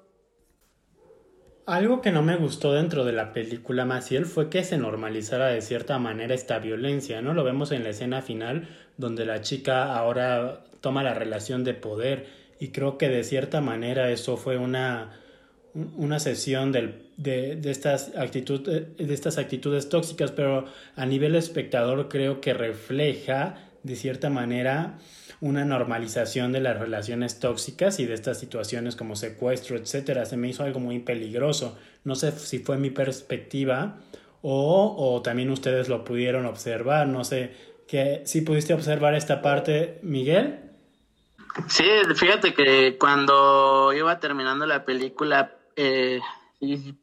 Algo 1.65 2.01
que 2.01 2.11
no 2.11 2.21
me 2.21 2.35
gustó 2.35 2.73
dentro 2.73 3.05
de 3.05 3.13
la 3.13 3.31
película 3.31 3.85
Maciel 3.85 4.25
fue 4.25 4.49
que 4.49 4.63
se 4.63 4.77
normalizara 4.77 5.47
de 5.47 5.61
cierta 5.61 5.99
manera 5.99 6.33
esta 6.33 6.59
violencia, 6.59 7.21
¿no? 7.21 7.33
Lo 7.33 7.43
vemos 7.43 7.71
en 7.71 7.83
la 7.83 7.89
escena 7.89 8.21
final 8.21 8.67
donde 8.97 9.25
la 9.25 9.41
chica 9.41 9.95
ahora 9.95 10.65
toma 10.81 11.03
la 11.03 11.13
relación 11.13 11.63
de 11.63 11.73
poder 11.73 12.27
y 12.59 12.71
creo 12.71 12.97
que 12.97 13.09
de 13.09 13.23
cierta 13.23 13.61
manera 13.61 14.09
eso 14.09 14.37
fue 14.37 14.57
una, 14.57 15.20
una 15.73 16.19
sesión 16.19 16.71
del, 16.71 17.09
de, 17.17 17.55
de, 17.55 17.71
estas 17.71 18.15
actitud, 18.17 18.61
de 18.61 19.13
estas 19.13 19.37
actitudes 19.37 19.89
tóxicas, 19.89 20.31
pero 20.31 20.65
a 20.95 21.05
nivel 21.05 21.35
espectador 21.35 22.09
creo 22.09 22.41
que 22.41 22.53
refleja 22.53 23.55
de 23.83 23.95
cierta 23.95 24.29
manera 24.29 24.99
una 25.39 25.65
normalización 25.65 26.51
de 26.51 26.61
las 26.61 26.79
relaciones 26.79 27.39
tóxicas 27.39 27.99
y 27.99 28.05
de 28.05 28.13
estas 28.13 28.39
situaciones 28.39 28.95
como 28.95 29.15
secuestro, 29.15 29.75
etcétera. 29.75 30.25
Se 30.25 30.37
me 30.37 30.49
hizo 30.49 30.63
algo 30.63 30.79
muy 30.79 30.99
peligroso. 30.99 31.77
No 32.03 32.15
sé 32.15 32.31
si 32.31 32.59
fue 32.59 32.77
mi 32.77 32.91
perspectiva 32.91 33.97
o, 34.43 34.95
o 34.97 35.21
también 35.23 35.49
ustedes 35.49 35.89
lo 35.89 36.03
pudieron 36.03 36.45
observar. 36.45 37.07
No 37.07 37.23
sé, 37.23 37.51
que 37.87 38.21
si 38.25 38.41
pudiste 38.41 38.73
observar 38.75 39.15
esta 39.15 39.41
parte, 39.41 39.99
Miguel. 40.03 40.59
Sí, 41.67 41.85
fíjate 42.15 42.53
que 42.53 42.97
cuando 42.99 43.91
iba 43.93 44.19
terminando 44.19 44.65
la 44.65 44.85
película 44.85 45.55
eh, 45.75 46.19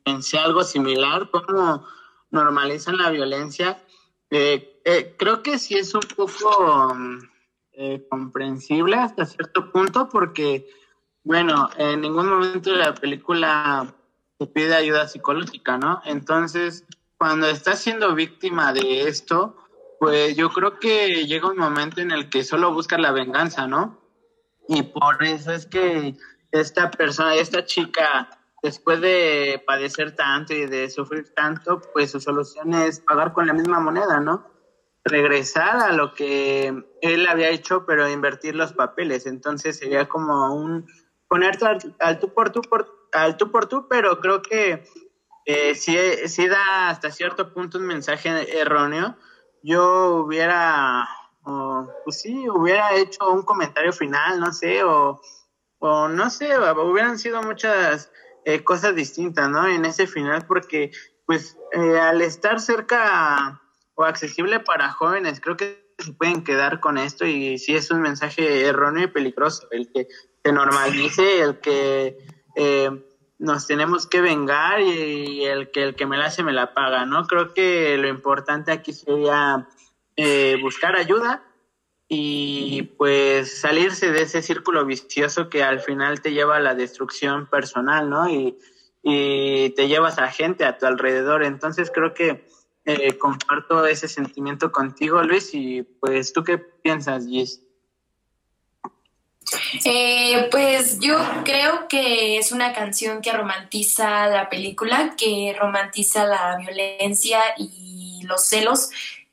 pensé 0.04 0.38
algo 0.38 0.62
similar, 0.62 1.30
cómo 1.30 1.86
normalizan 2.30 2.96
la 2.96 3.10
violencia. 3.10 3.82
Eh, 4.30 4.80
eh, 4.84 5.14
creo 5.18 5.42
que 5.42 5.58
sí 5.58 5.76
es 5.76 5.94
un 5.94 6.02
poco 6.16 6.94
eh, 7.72 8.06
comprensible 8.10 8.96
hasta 8.96 9.26
cierto 9.26 9.70
punto 9.72 10.08
porque, 10.08 10.68
bueno, 11.24 11.68
en 11.76 12.00
ningún 12.00 12.28
momento 12.28 12.70
de 12.70 12.76
la 12.76 12.94
película 12.94 13.94
te 14.38 14.46
pide 14.46 14.74
ayuda 14.74 15.08
psicológica, 15.08 15.78
¿no? 15.78 16.00
Entonces, 16.04 16.84
cuando 17.16 17.48
estás 17.48 17.80
siendo 17.80 18.14
víctima 18.14 18.72
de 18.72 19.08
esto, 19.08 19.56
pues 19.98 20.36
yo 20.36 20.50
creo 20.50 20.78
que 20.78 21.26
llega 21.26 21.50
un 21.50 21.58
momento 21.58 22.00
en 22.00 22.12
el 22.12 22.30
que 22.30 22.44
solo 22.44 22.72
buscas 22.72 23.00
la 23.00 23.10
venganza, 23.10 23.66
¿no? 23.66 23.98
Y 24.68 24.82
por 24.82 25.24
eso 25.24 25.52
es 25.52 25.66
que 25.66 26.14
esta 26.52 26.90
persona, 26.90 27.34
esta 27.34 27.64
chica, 27.64 28.37
después 28.68 29.00
de 29.00 29.62
padecer 29.66 30.14
tanto 30.14 30.52
y 30.52 30.66
de 30.66 30.90
sufrir 30.90 31.32
tanto, 31.34 31.80
pues 31.92 32.10
su 32.10 32.20
solución 32.20 32.74
es 32.74 33.00
pagar 33.00 33.32
con 33.32 33.46
la 33.46 33.54
misma 33.54 33.80
moneda, 33.80 34.20
¿no? 34.20 34.58
regresar 35.08 35.76
a 35.76 35.92
lo 35.92 36.14
que 36.14 36.84
él 37.00 37.26
había 37.28 37.50
hecho, 37.50 37.84
pero 37.86 38.08
invertir 38.08 38.54
los 38.54 38.72
papeles. 38.72 39.26
Entonces 39.26 39.78
sería 39.78 40.08
como 40.08 40.54
un 40.54 40.86
ponerte 41.28 41.66
al, 41.98 42.18
tú 42.18 42.32
por 42.32 42.50
tú, 42.50 42.62
por, 42.62 43.08
al 43.12 43.36
tú 43.36 43.50
por 43.50 43.66
tú, 43.66 43.86
pero 43.88 44.20
creo 44.20 44.42
que 44.42 44.84
eh, 45.44 45.74
sí, 45.74 46.46
da 46.48 46.90
hasta 46.90 47.10
cierto 47.10 47.52
punto 47.52 47.78
un 47.78 47.86
mensaje 47.86 48.58
erróneo. 48.58 49.16
Yo 49.62 50.24
hubiera, 50.24 51.08
pues 52.04 52.20
sí, 52.20 52.48
hubiera 52.48 52.94
hecho 52.94 53.30
un 53.30 53.42
comentario 53.42 53.92
final, 53.92 54.38
no 54.38 54.52
sé, 54.52 54.84
o, 54.84 55.20
o 55.78 56.08
no 56.08 56.30
sé, 56.30 56.50
hubieran 56.58 57.18
sido 57.18 57.42
muchas 57.42 58.12
eh, 58.44 58.64
cosas 58.64 58.94
distintas, 58.94 59.48
¿no? 59.50 59.66
En 59.66 59.84
ese 59.84 60.06
final, 60.06 60.46
porque 60.46 60.90
pues 61.26 61.56
eh, 61.72 61.98
al 61.98 62.22
estar 62.22 62.60
cerca 62.60 63.60
o 63.98 64.04
accesible 64.04 64.60
para 64.60 64.92
jóvenes. 64.92 65.40
Creo 65.40 65.56
que 65.56 65.92
se 65.98 66.12
pueden 66.12 66.44
quedar 66.44 66.78
con 66.78 66.98
esto 66.98 67.26
y 67.26 67.58
sí 67.58 67.74
es 67.74 67.90
un 67.90 68.00
mensaje 68.00 68.64
erróneo 68.64 69.04
y 69.04 69.08
peligroso 69.08 69.66
el 69.72 69.90
que 69.92 70.06
se 70.44 70.52
normalice, 70.52 71.40
el 71.40 71.58
que 71.58 72.16
eh, 72.54 72.90
nos 73.40 73.66
tenemos 73.66 74.06
que 74.06 74.20
vengar 74.20 74.80
y, 74.80 75.44
el 75.44 75.72
que 75.72 75.82
el 75.82 75.96
que 75.96 76.06
me 76.06 76.16
la 76.16 76.26
hace 76.26 76.44
me 76.44 76.52
la 76.52 76.74
paga, 76.74 77.06
¿no? 77.06 77.26
Creo 77.26 77.52
que 77.52 77.98
lo 77.98 78.06
importante 78.06 78.70
aquí 78.70 78.92
sería 78.92 79.68
eh, 80.14 80.56
buscar 80.62 80.94
ayuda 80.94 81.42
y 82.08 82.82
pues 82.96 83.60
salirse 83.60 84.10
de 84.10 84.22
ese 84.22 84.40
círculo 84.40 84.86
vicioso 84.86 85.50
que 85.50 85.62
al 85.62 85.80
final 85.80 86.22
te 86.22 86.32
lleva 86.32 86.56
a 86.56 86.60
la 86.60 86.74
destrucción 86.74 87.46
personal, 87.46 88.08
¿no? 88.08 88.30
Y, 88.30 88.56
y 89.02 89.70
te 89.70 89.88
llevas 89.88 90.18
a 90.18 90.28
gente 90.28 90.64
a 90.64 90.78
tu 90.78 90.86
alrededor. 90.86 91.44
Entonces 91.44 91.90
creo 91.94 92.14
que 92.14 92.46
eh, 92.86 93.18
comparto 93.18 93.84
ese 93.84 94.08
sentimiento 94.08 94.72
contigo, 94.72 95.22
Luis, 95.22 95.50
y 95.52 95.82
pues 95.82 96.32
tú 96.32 96.42
qué 96.42 96.56
piensas, 96.56 97.26
Gis. 97.26 97.62
Eh, 99.84 100.48
pues 100.50 100.98
yo 101.00 101.18
creo 101.44 101.88
que 101.88 102.38
es 102.38 102.52
una 102.52 102.72
canción 102.72 103.20
que 103.20 103.32
romantiza 103.32 104.26
la 104.28 104.48
película, 104.48 105.14
que 105.16 105.54
romantiza 105.58 106.24
la 106.24 106.56
violencia 106.58 107.40
y 107.58 108.22
los 108.24 108.46
celos 108.46 108.90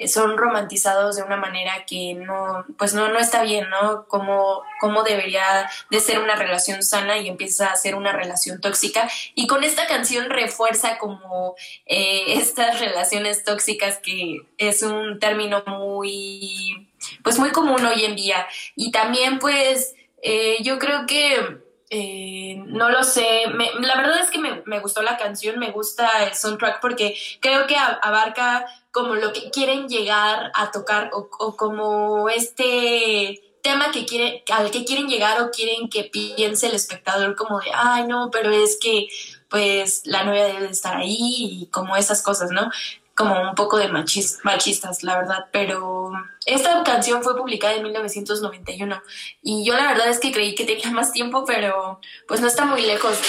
son 0.08 0.38
romantizados 0.38 1.16
de 1.16 1.24
una 1.24 1.38
manera 1.38 1.86
que 1.86 2.16
no, 2.16 2.66
pues 2.78 2.94
no, 2.94 3.08
no 3.08 3.18
está 3.18 3.44
bien, 3.44 3.70
¿no? 3.70 4.08
Como, 4.08 4.62
como 4.82 5.04
debería 5.04 5.70
de 5.90 6.00
ser 6.02 6.20
una 6.20 6.36
relación 6.36 6.84
sana 6.84 7.18
y 7.18 7.30
empieza 7.30 7.72
a 7.72 7.76
ser 7.78 7.96
una 7.96 8.12
relación 8.12 8.60
tóxica. 8.60 9.10
Y 9.36 9.48
con 9.48 9.64
esta 9.64 9.88
canción 9.88 10.30
refuerza 10.30 10.98
como 10.98 11.56
eh, 11.86 12.24
estas 12.38 12.80
relaciones 12.80 13.44
tóxicas 13.44 14.00
que 14.00 14.42
es 14.58 14.82
un 14.84 15.20
término 15.20 15.64
muy, 15.66 16.90
pues 17.24 17.40
muy 17.40 17.52
común 17.52 17.86
hoy 17.86 18.04
en 18.04 18.16
día. 18.16 18.48
Y 18.76 18.92
también 18.92 19.40
pues 19.40 19.96
eh, 20.22 20.58
yo 20.62 20.78
creo 20.78 21.06
que 21.06 21.65
eh, 21.90 22.64
no 22.66 22.90
lo 22.90 23.04
sé, 23.04 23.44
la 23.48 23.96
verdad 23.96 24.20
es 24.20 24.32
que 24.32 24.40
me, 24.40 24.64
me, 24.66 24.80
gustó 24.80 25.04
la 25.04 25.18
canción, 25.18 25.60
me 25.60 25.72
gusta 25.72 26.24
el 26.24 26.34
soundtrack 26.34 26.82
porque 26.82 27.16
creo 27.42 27.68
que 27.68 27.76
abarca 27.78 28.66
como 28.92 29.14
lo 29.16 29.32
que 29.34 29.52
quieren 29.52 29.88
llegar 29.88 30.52
a 30.56 30.72
tocar 30.72 31.12
o, 31.14 31.56
como 31.56 32.30
este 32.30 33.42
tema 33.62 33.92
que 33.92 34.44
al 34.52 34.72
que 34.72 34.86
quieren 34.86 35.08
llegar 35.08 35.42
o 35.42 35.52
quieren 35.52 35.90
que 35.90 36.06
piense 36.06 36.68
el 36.68 36.76
espectador 36.76 37.36
como 37.36 37.60
de, 37.60 37.72
ay 37.74 38.08
no, 38.08 38.30
pero 38.32 38.52
es 38.52 38.80
que 38.82 39.08
pues 39.50 40.02
la 40.06 40.24
novia 40.24 40.46
debe 40.46 40.68
estar 40.68 40.98
ahí 40.98 41.18
y 41.20 41.68
como 41.68 41.96
esas 41.96 42.22
cosas, 42.22 42.52
¿no? 42.52 42.72
Como 43.16 43.50
un 43.50 43.56
poco 43.56 43.78
de 43.78 43.88
machistas, 43.88 45.04
la 45.04 45.18
verdad, 45.18 45.48
pero 45.52 46.12
esta 46.46 46.84
canción 46.84 47.24
fue 47.24 47.38
publicada 47.38 47.76
en 47.76 47.84
1991 47.84 49.02
y 49.42 49.66
yo 49.66 49.74
la 49.74 49.88
verdad 49.88 50.10
es 50.10 50.20
que 50.20 50.34
creí 50.34 50.54
que 50.54 50.66
tenía 50.66 50.92
más 50.92 51.14
tiempo, 51.14 51.46
pero 51.46 52.02
pues 52.28 52.42
no 52.42 52.48
está 52.48 52.66
muy 52.66 52.82
lejos 52.82 53.22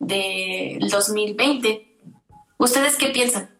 del 0.00 0.80
de 0.80 0.88
2020. 0.90 1.98
¿Ustedes 2.58 2.96
qué 2.96 3.10
piensan? 3.10 3.50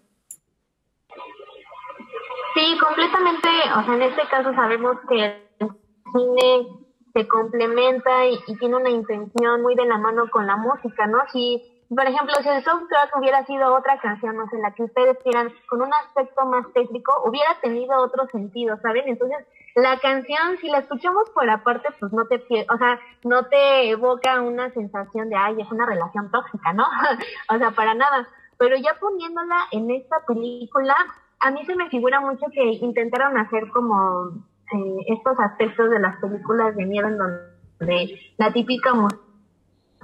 Sí, 2.54 2.78
completamente, 2.78 3.48
o 3.76 3.84
sea, 3.84 3.94
en 3.94 4.02
este 4.02 4.22
caso 4.28 4.54
sabemos 4.54 4.96
que 5.08 5.24
el 5.24 5.68
cine 6.12 6.84
se 7.12 7.28
complementa 7.28 8.26
y, 8.26 8.38
tiene 8.58 8.76
una 8.76 8.90
intención 8.90 9.62
muy 9.62 9.74
de 9.74 9.86
la 9.86 9.98
mano 9.98 10.28
con 10.30 10.46
la 10.46 10.56
música, 10.56 11.06
¿no? 11.06 11.18
Si, 11.32 11.62
por 11.94 12.06
ejemplo, 12.06 12.34
si 12.42 12.48
el 12.48 12.64
soundtrack 12.64 13.16
hubiera 13.18 13.44
sido 13.46 13.74
otra 13.74 13.98
canción, 13.98 14.36
no 14.36 14.48
sé, 14.48 14.58
la 14.58 14.72
que 14.72 14.84
ustedes 14.84 15.18
quieran, 15.22 15.52
con 15.68 15.82
un 15.82 15.92
aspecto 15.92 16.44
más 16.46 16.66
técnico, 16.72 17.12
hubiera 17.24 17.54
tenido 17.60 17.96
otro 17.98 18.26
sentido, 18.28 18.78
¿saben? 18.80 19.04
Entonces, 19.06 19.38
la 19.74 19.98
canción, 19.98 20.56
si 20.60 20.68
la 20.68 20.78
escuchamos 20.78 21.28
por 21.30 21.48
aparte, 21.50 21.88
pues 21.98 22.12
no 22.12 22.26
te, 22.26 22.36
o 22.36 22.78
sea, 22.78 23.00
no 23.24 23.46
te 23.46 23.90
evoca 23.90 24.40
una 24.40 24.70
sensación 24.70 25.28
de, 25.28 25.36
ay, 25.36 25.60
es 25.60 25.70
una 25.70 25.86
relación 25.86 26.30
tóxica, 26.30 26.72
¿no? 26.72 26.84
o 27.54 27.58
sea, 27.58 27.70
para 27.72 27.94
nada. 27.94 28.28
Pero 28.56 28.76
ya 28.76 28.94
poniéndola 29.00 29.56
en 29.72 29.90
esta 29.90 30.24
película, 30.26 30.94
a 31.40 31.50
mí 31.50 31.64
se 31.66 31.74
me 31.74 31.90
figura 31.90 32.20
mucho 32.20 32.46
que 32.52 32.62
intentaron 32.62 33.36
hacer 33.36 33.68
como 33.70 34.28
eh, 34.72 34.96
estos 35.08 35.38
aspectos 35.40 35.90
de 35.90 35.98
las 35.98 36.16
películas 36.20 36.76
de 36.76 36.86
miedo 36.86 37.08
en 37.08 37.18
donde 37.18 38.20
la 38.38 38.52
típica 38.52 38.94
música 38.94 39.23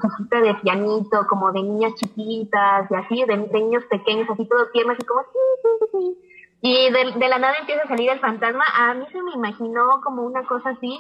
de 0.01 0.55
pianito, 0.63 1.27
como 1.29 1.53
de 1.53 1.63
niñas 1.63 1.95
chiquitas 1.95 2.91
y 2.91 2.95
así, 2.95 3.25
de, 3.25 3.37
niños 3.37 3.85
pequeños, 3.85 4.29
así 4.31 4.47
todo 4.47 4.69
tierno, 4.73 4.93
así 4.93 5.05
como 5.05 5.23
sí, 5.23 5.39
sí, 5.63 5.87
sí. 5.93 6.19
Y 6.63 6.93
de, 6.93 7.19
de 7.19 7.29
la 7.29 7.39
nada 7.39 7.55
empieza 7.59 7.83
a 7.83 7.89
salir 7.89 8.11
el 8.11 8.21
fantasma. 8.21 8.65
A 8.77 8.95
mí 8.95 9.07
se 9.13 9.23
me 9.23 9.33
imaginó 9.33 10.01
como 10.03 10.23
una 10.23 10.45
cosa 10.45 10.71
así. 10.71 10.99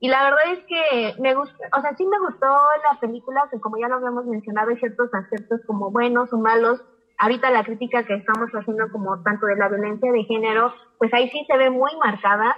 Y 0.00 0.08
la 0.08 0.22
verdad 0.24 0.52
es 0.52 0.64
que 0.66 1.20
me 1.20 1.34
gustó, 1.34 1.56
o 1.76 1.80
sea, 1.80 1.96
sí 1.96 2.06
me 2.06 2.18
gustó 2.20 2.46
la 2.46 3.00
película, 3.00 3.48
que 3.50 3.60
como 3.60 3.78
ya 3.78 3.88
lo 3.88 3.96
habíamos 3.96 4.26
mencionado, 4.26 4.70
hay 4.70 4.76
ciertos 4.76 5.12
aspectos 5.12 5.60
como 5.66 5.90
buenos 5.90 6.32
o 6.32 6.38
malos, 6.38 6.80
ahorita 7.18 7.50
la 7.50 7.64
crítica 7.64 8.04
que 8.04 8.14
estamos 8.14 8.48
haciendo 8.52 8.90
como 8.92 9.20
tanto 9.22 9.46
de 9.46 9.56
la 9.56 9.68
violencia 9.68 10.12
de 10.12 10.22
género, 10.24 10.72
pues 10.98 11.12
ahí 11.12 11.28
sí 11.30 11.44
se 11.48 11.56
ve 11.56 11.70
muy 11.70 11.90
marcada, 11.96 12.56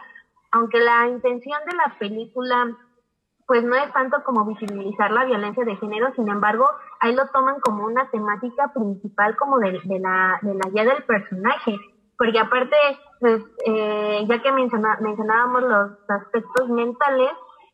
aunque 0.52 0.80
la 0.80 1.08
intención 1.08 1.58
de 1.64 1.76
la 1.76 1.98
película 1.98 2.76
pues 3.50 3.64
no 3.64 3.74
es 3.74 3.92
tanto 3.92 4.22
como 4.22 4.44
visibilizar 4.44 5.10
la 5.10 5.24
violencia 5.24 5.64
de 5.64 5.74
género, 5.74 6.12
sin 6.14 6.28
embargo, 6.28 6.70
ahí 7.00 7.12
lo 7.16 7.26
toman 7.32 7.58
como 7.58 7.84
una 7.84 8.08
temática 8.08 8.72
principal 8.72 9.36
como 9.36 9.58
de, 9.58 9.72
la, 9.72 10.38
de 10.40 10.54
la 10.54 10.70
guía 10.70 10.84
del 10.84 11.02
personaje, 11.02 11.76
porque 12.16 12.38
aparte, 12.38 12.76
pues, 13.18 13.42
eh, 13.66 14.24
ya 14.28 14.40
que 14.40 14.52
mencionábamos 14.52 15.62
los 15.64 15.90
aspectos 16.08 16.68
mentales, 16.68 17.32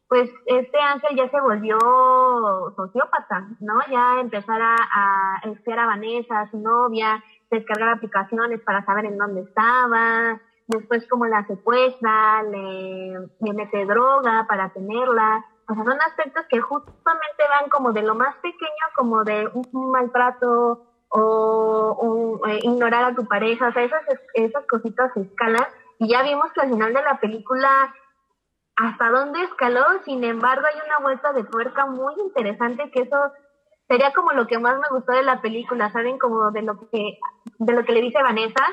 pues 0.08 0.30
este 0.46 0.80
ángel 0.80 1.14
ya 1.14 1.28
se 1.28 1.42
volvió 1.42 1.76
sociópata, 2.74 3.46
¿no? 3.60 3.74
Ya 3.90 4.20
empezar 4.20 4.62
a, 4.62 4.76
a 4.76 5.40
a 5.42 5.86
Vanessa, 5.86 6.40
a 6.40 6.50
su 6.50 6.58
novia, 6.58 7.22
descargar 7.50 7.90
aplicaciones 7.90 8.62
para 8.62 8.82
saber 8.86 9.04
en 9.04 9.18
dónde 9.18 9.42
estaba, 9.42 10.40
después 10.68 11.06
como 11.06 11.26
la 11.26 11.46
secuestra, 11.46 12.42
le, 12.44 13.28
le 13.40 13.52
mete 13.52 13.84
droga 13.84 14.46
para 14.48 14.70
tenerla, 14.70 15.44
o 15.68 15.74
sea, 15.74 15.84
son 15.84 16.00
aspectos 16.00 16.44
que 16.48 16.60
justamente 16.60 17.42
van 17.48 17.68
como 17.70 17.92
de 17.92 18.02
lo 18.02 18.14
más 18.14 18.36
pequeño, 18.36 18.86
como 18.94 19.24
de 19.24 19.48
un, 19.52 19.90
maltrato 19.90 20.86
o 21.08 22.40
eh, 22.46 22.60
ignorar 22.62 23.04
a 23.04 23.14
tu 23.14 23.26
pareja, 23.26 23.68
o 23.68 23.72
sea, 23.72 23.82
esas, 23.82 24.02
esas 24.34 24.66
cositas 24.66 25.12
se 25.14 25.22
escalan. 25.22 25.66
Y 25.98 26.08
ya 26.08 26.22
vimos 26.22 26.52
que 26.52 26.60
al 26.60 26.70
final 26.70 26.92
de 26.92 27.02
la 27.02 27.18
película 27.18 27.94
hasta 28.76 29.10
dónde 29.10 29.42
escaló, 29.42 29.84
sin 30.04 30.22
embargo 30.22 30.66
hay 30.66 30.78
una 30.86 30.98
vuelta 30.98 31.32
de 31.32 31.44
tuerca 31.44 31.86
muy 31.86 32.14
interesante 32.20 32.90
que 32.90 33.02
eso 33.02 33.16
sería 33.88 34.12
como 34.12 34.32
lo 34.32 34.46
que 34.46 34.58
más 34.58 34.78
me 34.78 34.88
gustó 34.90 35.12
de 35.12 35.22
la 35.22 35.40
película, 35.40 35.90
¿saben? 35.92 36.18
Como 36.18 36.50
de 36.50 36.62
lo 36.62 36.78
que, 36.90 37.18
de 37.58 37.72
lo 37.72 37.84
que 37.84 37.92
le 37.92 38.02
dice 38.02 38.22
Vanessa 38.22 38.64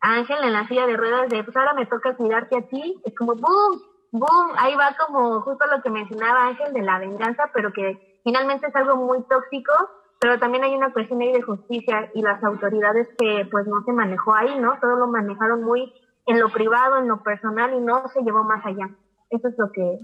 a 0.00 0.14
Ángel 0.14 0.42
en 0.42 0.52
la 0.52 0.66
silla 0.66 0.86
de 0.86 0.96
ruedas 0.96 1.28
de, 1.28 1.44
pues 1.44 1.56
ahora 1.56 1.74
me 1.74 1.86
toca 1.86 2.16
cuidarte 2.16 2.56
a 2.58 2.66
ti, 2.66 3.00
es 3.04 3.14
como, 3.14 3.34
¡boom! 3.36 3.80
Boom, 4.12 4.52
ahí 4.56 4.74
va 4.76 4.94
como 5.06 5.40
justo 5.40 5.66
lo 5.66 5.82
que 5.82 5.90
mencionaba 5.90 6.46
Ángel 6.46 6.72
de 6.72 6.82
la 6.82 6.98
venganza, 6.98 7.50
pero 7.52 7.72
que 7.72 8.20
finalmente 8.22 8.68
es 8.68 8.76
algo 8.76 8.96
muy 8.96 9.22
tóxico, 9.24 9.72
pero 10.20 10.38
también 10.38 10.62
hay 10.62 10.74
una 10.74 10.92
cuestión 10.92 11.20
ahí 11.20 11.32
de 11.32 11.42
justicia 11.42 12.10
y 12.14 12.22
las 12.22 12.42
autoridades 12.44 13.08
que 13.18 13.48
pues 13.50 13.66
no 13.66 13.82
se 13.84 13.92
manejó 13.92 14.34
ahí, 14.34 14.56
¿no? 14.58 14.78
Todo 14.80 14.96
lo 14.96 15.08
manejaron 15.08 15.64
muy 15.64 15.92
en 16.26 16.38
lo 16.38 16.50
privado, 16.50 16.98
en 16.98 17.08
lo 17.08 17.22
personal 17.22 17.74
y 17.74 17.80
no 17.80 18.08
se 18.14 18.22
llevó 18.22 18.44
más 18.44 18.64
allá. 18.64 18.90
Eso 19.30 19.48
es 19.48 19.54
lo 19.58 19.72
que... 19.72 19.98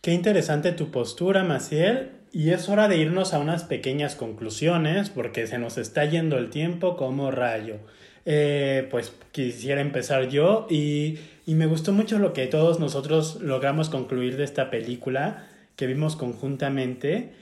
Qué 0.00 0.12
interesante 0.12 0.72
tu 0.72 0.90
postura, 0.90 1.44
Maciel. 1.44 2.16
Y 2.32 2.52
es 2.52 2.68
hora 2.68 2.88
de 2.88 2.96
irnos 2.96 3.34
a 3.34 3.38
unas 3.38 3.64
pequeñas 3.64 4.14
conclusiones 4.16 5.10
porque 5.10 5.46
se 5.46 5.58
nos 5.58 5.78
está 5.78 6.04
yendo 6.04 6.38
el 6.38 6.48
tiempo 6.48 6.96
como 6.96 7.30
rayo. 7.30 7.76
Eh, 8.26 8.86
pues 8.90 9.12
quisiera 9.32 9.80
empezar 9.80 10.28
yo 10.28 10.66
y, 10.68 11.18
y, 11.46 11.54
me 11.54 11.66
gustó 11.66 11.92
mucho 11.92 12.18
lo 12.18 12.34
que 12.34 12.46
todos 12.46 12.78
nosotros 12.78 13.38
logramos 13.40 13.88
concluir 13.88 14.36
de 14.36 14.44
esta 14.44 14.68
película 14.68 15.48
que 15.76 15.86
vimos 15.86 16.16
conjuntamente 16.16 17.32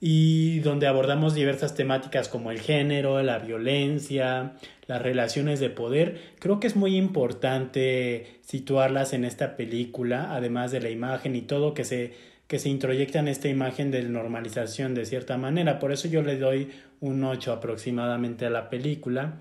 y 0.00 0.58
donde 0.60 0.86
abordamos 0.86 1.34
diversas 1.34 1.74
temáticas 1.74 2.28
como 2.28 2.50
el 2.50 2.60
género, 2.60 3.22
la 3.22 3.38
violencia, 3.38 4.52
las 4.86 5.00
relaciones 5.00 5.60
de 5.60 5.70
poder. 5.70 6.20
Creo 6.40 6.60
que 6.60 6.66
es 6.66 6.76
muy 6.76 6.96
importante 6.96 8.26
situarlas 8.42 9.12
en 9.12 9.24
esta 9.24 9.56
película, 9.56 10.34
además 10.34 10.72
de 10.72 10.80
la 10.80 10.90
imagen 10.90 11.36
y 11.36 11.40
todo 11.40 11.72
que 11.72 11.84
se, 11.84 12.12
que 12.48 12.58
se 12.58 12.68
introyecta 12.68 13.18
en 13.18 13.28
esta 13.28 13.48
imagen 13.48 13.90
de 13.90 14.02
normalización 14.02 14.94
de 14.94 15.06
cierta 15.06 15.38
manera. 15.38 15.78
Por 15.78 15.92
eso 15.92 16.08
yo 16.08 16.22
le 16.22 16.36
doy 16.36 16.70
un 17.00 17.24
8 17.24 17.52
aproximadamente 17.52 18.44
a 18.44 18.50
la 18.50 18.68
película. 18.68 19.36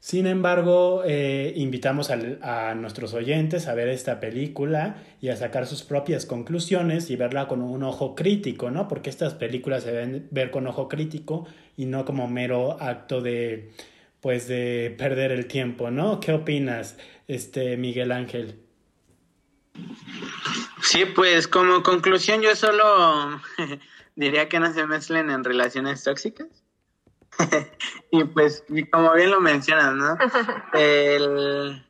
Sin 0.00 0.26
embargo, 0.26 1.02
eh, 1.04 1.52
invitamos 1.56 2.10
a, 2.10 2.74
nuestros 2.74 3.12
oyentes 3.14 3.66
a 3.66 3.74
ver 3.74 3.88
esta 3.88 4.20
película 4.20 5.02
y 5.20 5.30
a 5.30 5.36
sacar 5.36 5.66
sus 5.66 5.82
propias 5.82 6.26
conclusiones 6.26 7.10
y 7.10 7.16
verla 7.16 7.48
con 7.48 7.60
un 7.60 7.82
ojo 7.82 8.14
crítico, 8.14 8.70
¿no? 8.70 8.88
Porque 8.88 9.10
estas 9.10 9.34
películas 9.34 9.82
se 9.82 9.92
deben 9.92 10.28
ver 10.30 10.50
con 10.50 10.66
ojo 10.66 10.88
crítico 10.88 11.46
y 11.76 11.86
no 11.86 12.04
como 12.04 12.28
mero 12.28 12.80
acto 12.80 13.20
de, 13.20 13.72
pues, 14.20 14.46
de 14.46 14.94
perder 14.96 15.32
el 15.32 15.46
tiempo, 15.46 15.90
¿no? 15.90 16.20
¿Qué 16.20 16.32
opinas, 16.32 16.96
este, 17.26 17.76
Miguel 17.76 18.12
Ángel? 18.12 18.60
Sí, 20.82 21.04
pues 21.04 21.48
como 21.48 21.82
conclusión 21.82 22.42
yo 22.42 22.54
solo 22.54 23.40
diría 24.14 24.48
que 24.48 24.60
no 24.60 24.72
se 24.72 24.86
mezclen 24.86 25.30
en 25.30 25.42
relaciones 25.42 26.04
tóxicas 26.04 26.65
y 28.10 28.24
pues, 28.24 28.64
como 28.90 29.12
bien 29.14 29.30
lo 29.30 29.40
mencionas, 29.40 29.94
¿no? 29.94 30.16
El, 30.72 31.82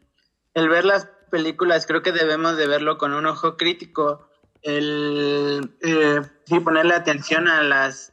ver 0.54 0.84
las 0.84 1.06
películas 1.30 1.86
creo 1.86 2.02
que 2.02 2.12
debemos 2.12 2.56
de 2.56 2.66
verlo 2.66 2.98
con 2.98 3.12
un 3.12 3.26
ojo 3.26 3.56
crítico, 3.56 4.28
el 4.62 5.76
eh, 5.82 6.22
sí 6.46 6.60
ponerle 6.60 6.94
atención 6.94 7.46
a 7.48 7.62
las 7.62 8.12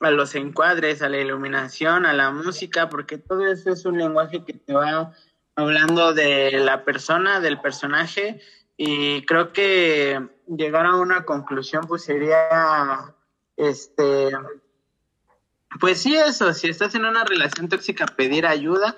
a 0.00 0.10
los 0.10 0.34
encuadres, 0.34 1.02
a 1.02 1.10
la 1.10 1.18
iluminación, 1.18 2.06
a 2.06 2.14
la 2.14 2.30
música, 2.30 2.88
porque 2.88 3.18
todo 3.18 3.46
eso 3.46 3.70
es 3.70 3.84
un 3.84 3.98
lenguaje 3.98 4.44
que 4.44 4.54
te 4.54 4.72
va 4.72 5.12
hablando 5.56 6.14
de 6.14 6.52
la 6.52 6.84
persona, 6.84 7.40
del 7.40 7.60
personaje, 7.60 8.40
y 8.78 9.26
creo 9.26 9.52
que 9.52 10.26
llegar 10.46 10.86
a 10.86 10.96
una 10.96 11.26
conclusión 11.26 11.86
pues 11.86 12.02
sería 12.02 13.14
este 13.56 14.30
pues 15.78 16.02
sí, 16.02 16.16
eso, 16.16 16.52
si 16.52 16.68
estás 16.68 16.94
en 16.94 17.04
una 17.04 17.24
relación 17.24 17.68
tóxica, 17.68 18.06
pedir 18.06 18.46
ayuda 18.46 18.96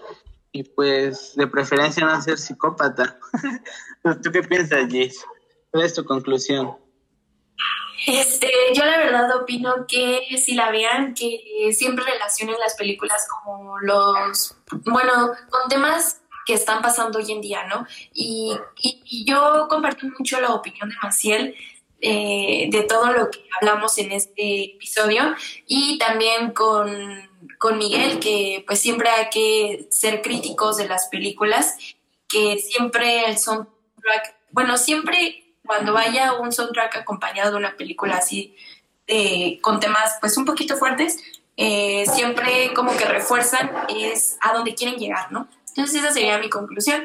y 0.52 0.64
pues 0.64 1.34
de 1.36 1.46
preferencia 1.46 2.04
no 2.04 2.20
ser 2.22 2.38
psicópata. 2.38 3.18
¿Tú 4.22 4.30
qué 4.30 4.42
piensas, 4.42 4.88
Gis? 4.88 5.24
¿Cuál 5.70 5.84
es 5.84 5.94
tu 5.94 6.04
conclusión? 6.04 6.76
Este, 8.06 8.50
yo 8.74 8.84
la 8.84 8.98
verdad 8.98 9.36
opino 9.36 9.86
que 9.86 10.26
si 10.36 10.54
la 10.54 10.70
vean, 10.70 11.14
que 11.14 11.72
siempre 11.72 12.04
relacionen 12.04 12.56
las 12.58 12.74
películas 12.74 13.26
como 13.28 13.78
los, 13.80 14.56
bueno, 14.84 15.30
con 15.50 15.68
temas 15.68 16.20
que 16.44 16.54
están 16.54 16.82
pasando 16.82 17.20
hoy 17.20 17.30
en 17.30 17.40
día, 17.40 17.64
¿no? 17.68 17.86
Y, 18.12 18.56
y, 18.80 19.02
y 19.04 19.24
yo 19.24 19.68
comparto 19.68 20.06
mucho 20.18 20.40
la 20.40 20.50
opinión 20.50 20.88
de 20.88 20.96
Maciel 21.00 21.54
eh, 22.02 22.68
de 22.70 22.82
todo 22.82 23.12
lo 23.12 23.30
que 23.30 23.46
hablamos 23.60 23.96
en 23.98 24.12
este 24.12 24.74
episodio 24.74 25.34
y 25.66 25.98
también 25.98 26.52
con, 26.52 27.30
con 27.58 27.78
Miguel, 27.78 28.18
que 28.18 28.64
pues 28.66 28.80
siempre 28.80 29.08
hay 29.08 29.30
que 29.30 29.86
ser 29.90 30.20
críticos 30.20 30.76
de 30.76 30.88
las 30.88 31.06
películas, 31.06 31.76
que 32.28 32.58
siempre 32.58 33.26
el 33.26 33.38
soundtrack, 33.38 34.34
bueno, 34.50 34.76
siempre 34.76 35.54
cuando 35.64 35.92
vaya 35.92 36.34
un 36.34 36.52
soundtrack 36.52 36.96
acompañado 36.96 37.52
de 37.52 37.56
una 37.56 37.76
película 37.76 38.16
así, 38.16 38.56
con 39.60 39.78
temas 39.78 40.16
pues 40.20 40.36
un 40.36 40.44
poquito 40.44 40.76
fuertes, 40.76 41.18
eh, 41.56 42.04
siempre 42.06 42.72
como 42.74 42.96
que 42.96 43.04
refuerzan 43.04 43.70
es 43.88 44.38
a 44.40 44.52
dónde 44.52 44.74
quieren 44.74 44.98
llegar, 44.98 45.30
¿no? 45.30 45.48
Entonces 45.68 46.02
esa 46.02 46.12
sería 46.12 46.38
mi 46.38 46.48
conclusión. 46.48 47.04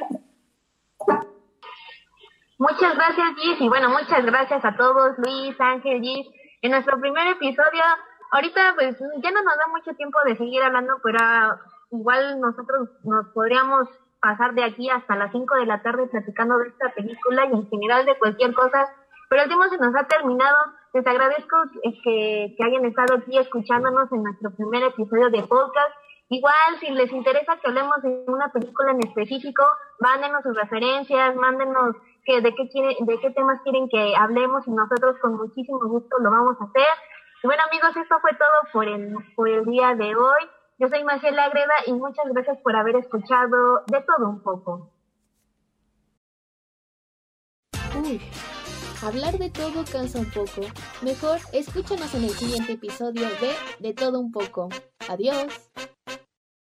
Muchas 2.60 2.96
gracias, 2.96 3.36
Gis, 3.38 3.62
y 3.62 3.70
bueno, 3.70 3.90
muchas 3.90 4.26
gracias 4.26 4.66
a 4.66 4.76
todos, 4.76 5.16
Luis, 5.20 5.56
Ángel, 5.60 6.02
Gis. 6.02 6.28
En 6.64 6.72
nuestro 6.72 7.00
primer 7.00 7.28
episodio, 7.28 7.84
ahorita 8.32 8.74
pues 8.74 8.98
ya 9.22 9.30
no 9.30 9.44
nos 9.44 9.58
da 9.58 9.68
mucho 9.68 9.94
tiempo 9.96 10.18
de 10.26 10.36
seguir 10.38 10.64
hablando, 10.64 10.96
pero 11.04 11.20
igual 11.92 12.40
nosotros 12.42 12.90
nos 13.04 13.28
podríamos 13.28 13.88
pasar 14.20 14.56
de 14.56 14.64
aquí 14.64 14.90
hasta 14.90 15.16
las 15.16 15.32
5 15.32 15.56
de 15.56 15.66
la 15.68 15.84
tarde 15.84 16.08
platicando 16.08 16.58
de 16.58 16.70
esta 16.70 16.90
película 16.96 17.46
y 17.46 17.54
en 17.54 17.70
general 17.70 18.08
de 18.08 18.18
cualquier 18.18 18.56
cosa, 18.56 18.90
pero 19.30 19.44
el 19.44 19.50
tiempo 19.50 19.70
se 19.70 19.78
nos 19.78 19.96
ha 19.96 20.08
terminado. 20.08 20.58
Les 20.94 21.06
agradezco 21.06 21.58
que, 22.04 22.56
que 22.58 22.64
hayan 22.64 22.86
estado 22.86 23.18
aquí 23.18 23.38
escuchándonos 23.38 24.12
en 24.12 24.24
nuestro 24.24 24.50
primer 24.56 24.82
episodio 24.82 25.30
de 25.30 25.44
podcast. 25.44 25.94
Igual, 26.30 26.80
si 26.80 26.90
les 26.90 27.12
interesa 27.12 27.58
que 27.58 27.68
hablemos 27.70 28.02
de 28.02 28.24
una 28.28 28.52
película 28.52 28.92
en 28.92 29.08
específico, 29.08 29.64
mándenos 30.00 30.42
sus 30.42 30.56
referencias, 30.56 31.36
mándenos 31.36 31.96
de, 32.42 33.20
qué 33.22 33.30
temas 33.32 33.62
quieren 33.62 33.88
que 33.90 34.14
hablemos 34.18 34.68
y 34.68 34.72
nosotros 34.72 35.16
con 35.22 35.38
muchísimo 35.38 35.80
gusto 35.88 36.18
lo 36.20 36.30
vamos 36.30 36.58
a 36.60 36.66
hacer. 36.66 36.88
Y 37.44 37.48
bueno, 37.48 37.64
amigos, 37.70 37.96
esto 37.96 38.20
fue 38.20 38.32
todo 38.34 38.72
por 38.74 38.88
el, 38.88 39.16
por 39.36 39.48
el 39.48 39.66
día 39.66 39.96
de 39.96 40.16
hoy. 40.16 40.42
Yo 40.80 40.88
soy 40.90 41.04
Marcela 41.04 41.46
Agreda 41.46 41.74
y 41.88 41.94
muchas 41.94 42.26
gracias 42.34 42.60
por 42.62 42.76
haber 42.76 42.98
escuchado 42.98 43.84
de 43.88 44.02
todo 44.02 44.30
un 44.30 44.42
poco. 44.42 44.92
Uy, 48.04 48.22
hablar 49.04 49.38
de 49.38 49.50
todo 49.50 49.84
cansa 49.92 50.20
un 50.20 50.30
poco. 50.32 50.62
Mejor 51.02 51.40
escúchanos 51.54 52.14
en 52.14 52.26
el 52.26 52.30
siguiente 52.32 52.74
episodio 52.74 53.28
de 53.42 53.56
De 53.80 53.94
todo 53.94 54.20
un 54.20 54.32
poco. 54.32 54.70
Adiós. 55.10 55.72